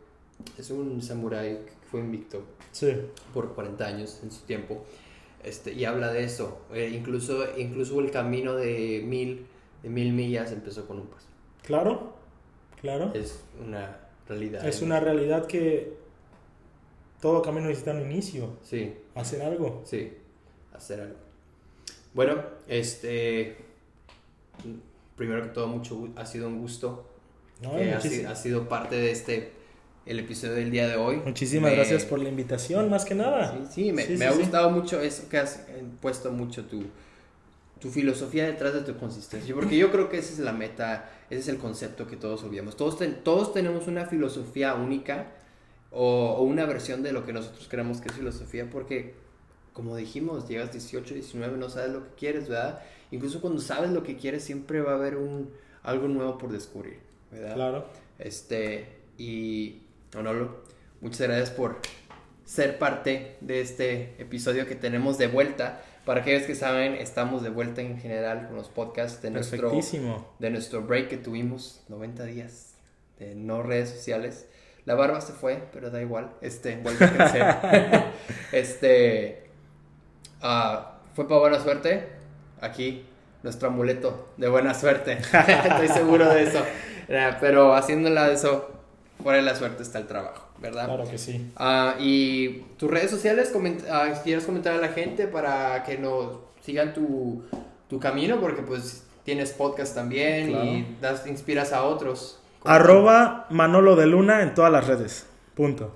[0.57, 2.41] es un samurái que fue invicto
[2.73, 2.93] sí.
[3.33, 4.83] por 40 años en su tiempo.
[5.45, 6.59] Este, y habla de eso.
[6.73, 9.45] Eh, incluso, incluso el camino de mil,
[9.81, 11.27] de mil millas empezó con un paso.
[11.63, 12.15] Claro,
[12.81, 13.11] claro.
[13.13, 13.97] Es una
[14.27, 14.67] realidad.
[14.67, 16.05] Es una realidad que
[17.21, 19.81] todo camino necesita un inicio, Sí, hacer algo.
[19.85, 20.13] sí,
[20.73, 21.15] hacer algo.
[22.13, 23.57] Bueno, este.
[25.15, 27.07] Primero que todo, mucho ha sido un gusto.
[27.61, 29.51] No, que ha, sido, ha sido parte de este
[30.05, 31.17] el episodio del día de hoy.
[31.17, 33.51] Muchísimas Me- gracias por la invitación, más que nada.
[33.53, 36.65] Sí, sí, me, Sí, me sí, ha gustado mucho eso que has eh, puesto mucho
[36.65, 36.83] tu,
[37.81, 41.39] tu filosofía detrás de tu consistencia, porque yo creo que esa es la meta, ese
[41.41, 42.77] es el concepto que todos obviamos.
[42.77, 45.31] Todos, ten- todos tenemos una filosofía única
[45.99, 49.15] o, o una versión de lo que nosotros creemos que es filosofía, porque
[49.73, 52.81] como dijimos, llegas 18, 19, no sabes lo que quieres, ¿verdad?
[53.09, 56.99] Incluso cuando sabes lo que quieres, siempre va a haber un, algo nuevo por descubrir,
[57.31, 57.55] ¿verdad?
[57.55, 57.85] Claro.
[58.19, 58.87] Este,
[59.17, 59.81] y
[60.13, 60.63] Manolo,
[61.01, 61.77] muchas gracias por
[62.45, 65.83] ser parte de este episodio que tenemos de vuelta.
[66.05, 69.71] Para aquellos que saben, estamos de vuelta en general con los podcasts de nuestro,
[70.39, 72.75] de nuestro break que tuvimos, 90 días
[73.19, 74.47] de no redes sociales.
[74.87, 78.03] La barba se fue, pero da igual, este, vuelve a crecer.
[78.53, 79.49] este,
[80.41, 82.07] ah, fue para buena suerte.
[82.61, 83.05] Aquí,
[83.43, 85.13] nuestro amuleto de buena suerte.
[85.21, 86.63] Estoy seguro de eso.
[87.41, 88.71] Pero haciéndola de eso,
[89.21, 90.85] fuera de la suerte está el trabajo, ¿verdad?
[90.85, 91.51] Claro que sí.
[91.57, 96.37] Ah, y tus redes sociales, coment- ah, ¿quieres comentar a la gente para que nos
[96.63, 97.43] sigan tu,
[97.89, 98.39] tu camino?
[98.39, 100.65] Porque pues tienes podcast también Claro.
[100.65, 102.39] y das, inspiras a otros.
[102.67, 105.25] Arroba Manolo de Luna en todas las redes.
[105.55, 105.95] Punto.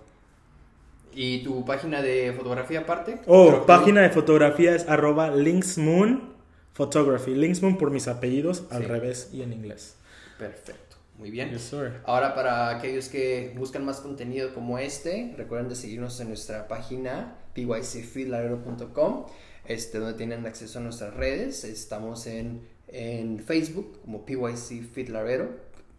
[1.13, 3.19] ¿Y tu página de fotografía aparte?
[3.27, 6.31] Oh, página de fotografía es arroba Linksmoon
[6.73, 7.35] Photography.
[7.35, 8.87] Linksmoon por mis apellidos al Sí.
[8.87, 9.97] revés y en inglés.
[10.39, 11.49] Perfecto, muy bien.
[11.51, 11.99] Yes, sir.
[12.05, 17.35] Ahora para aquellos que buscan más contenido como este, recuerden de seguirnos en nuestra página
[17.53, 19.25] pycfeedlarero.com,
[19.65, 21.63] este, donde tienen acceso a nuestras redes.
[21.65, 25.49] Estamos en, en Facebook como PYC Feedlarero,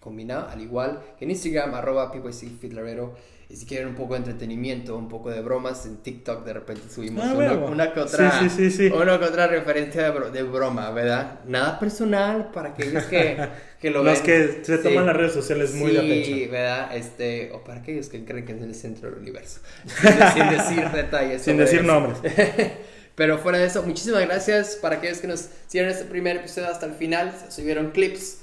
[0.03, 3.15] combinado, al igual que en Instagram, arroba PYC Feedlarero.
[3.49, 6.89] Y si quieren un poco de entretenimiento, un poco de bromas, en TikTok de repente
[6.89, 8.95] subimos Ah, una, una que otra, Sí, sí, sí, sí.
[8.95, 11.41] una que otra referencia de, bro- de broma, ¿verdad?
[11.47, 13.37] Nada personal para aquellos que,
[13.81, 14.23] que lo Los ven.
[14.25, 15.07] que se toman Sí.
[15.07, 16.09] las redes sociales muy de Sí,
[16.41, 16.53] pecho.
[16.53, 16.97] ¿verdad?
[16.97, 19.61] Este, o para aquellos que creen que es el centro del universo.
[20.35, 21.43] Sin, decir detalles.
[21.43, 21.87] Sin decir eso.
[21.89, 22.19] nombres.
[23.15, 26.87] Pero fuera de eso, muchísimas gracias para aquellos que nos siguieron este primer episodio hasta
[26.87, 27.35] el final.
[27.39, 28.39] Se subieron clips.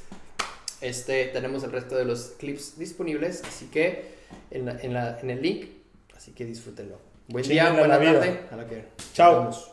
[0.82, 4.06] Este, tenemos el resto de los clips disponibles, así que
[4.52, 5.66] en, la- en, la- en el link,
[6.16, 6.98] así que disfrútenlo.
[7.28, 8.14] Buen día, buena vida.
[8.20, 8.40] tarde.
[8.52, 9.52] A la que Chao.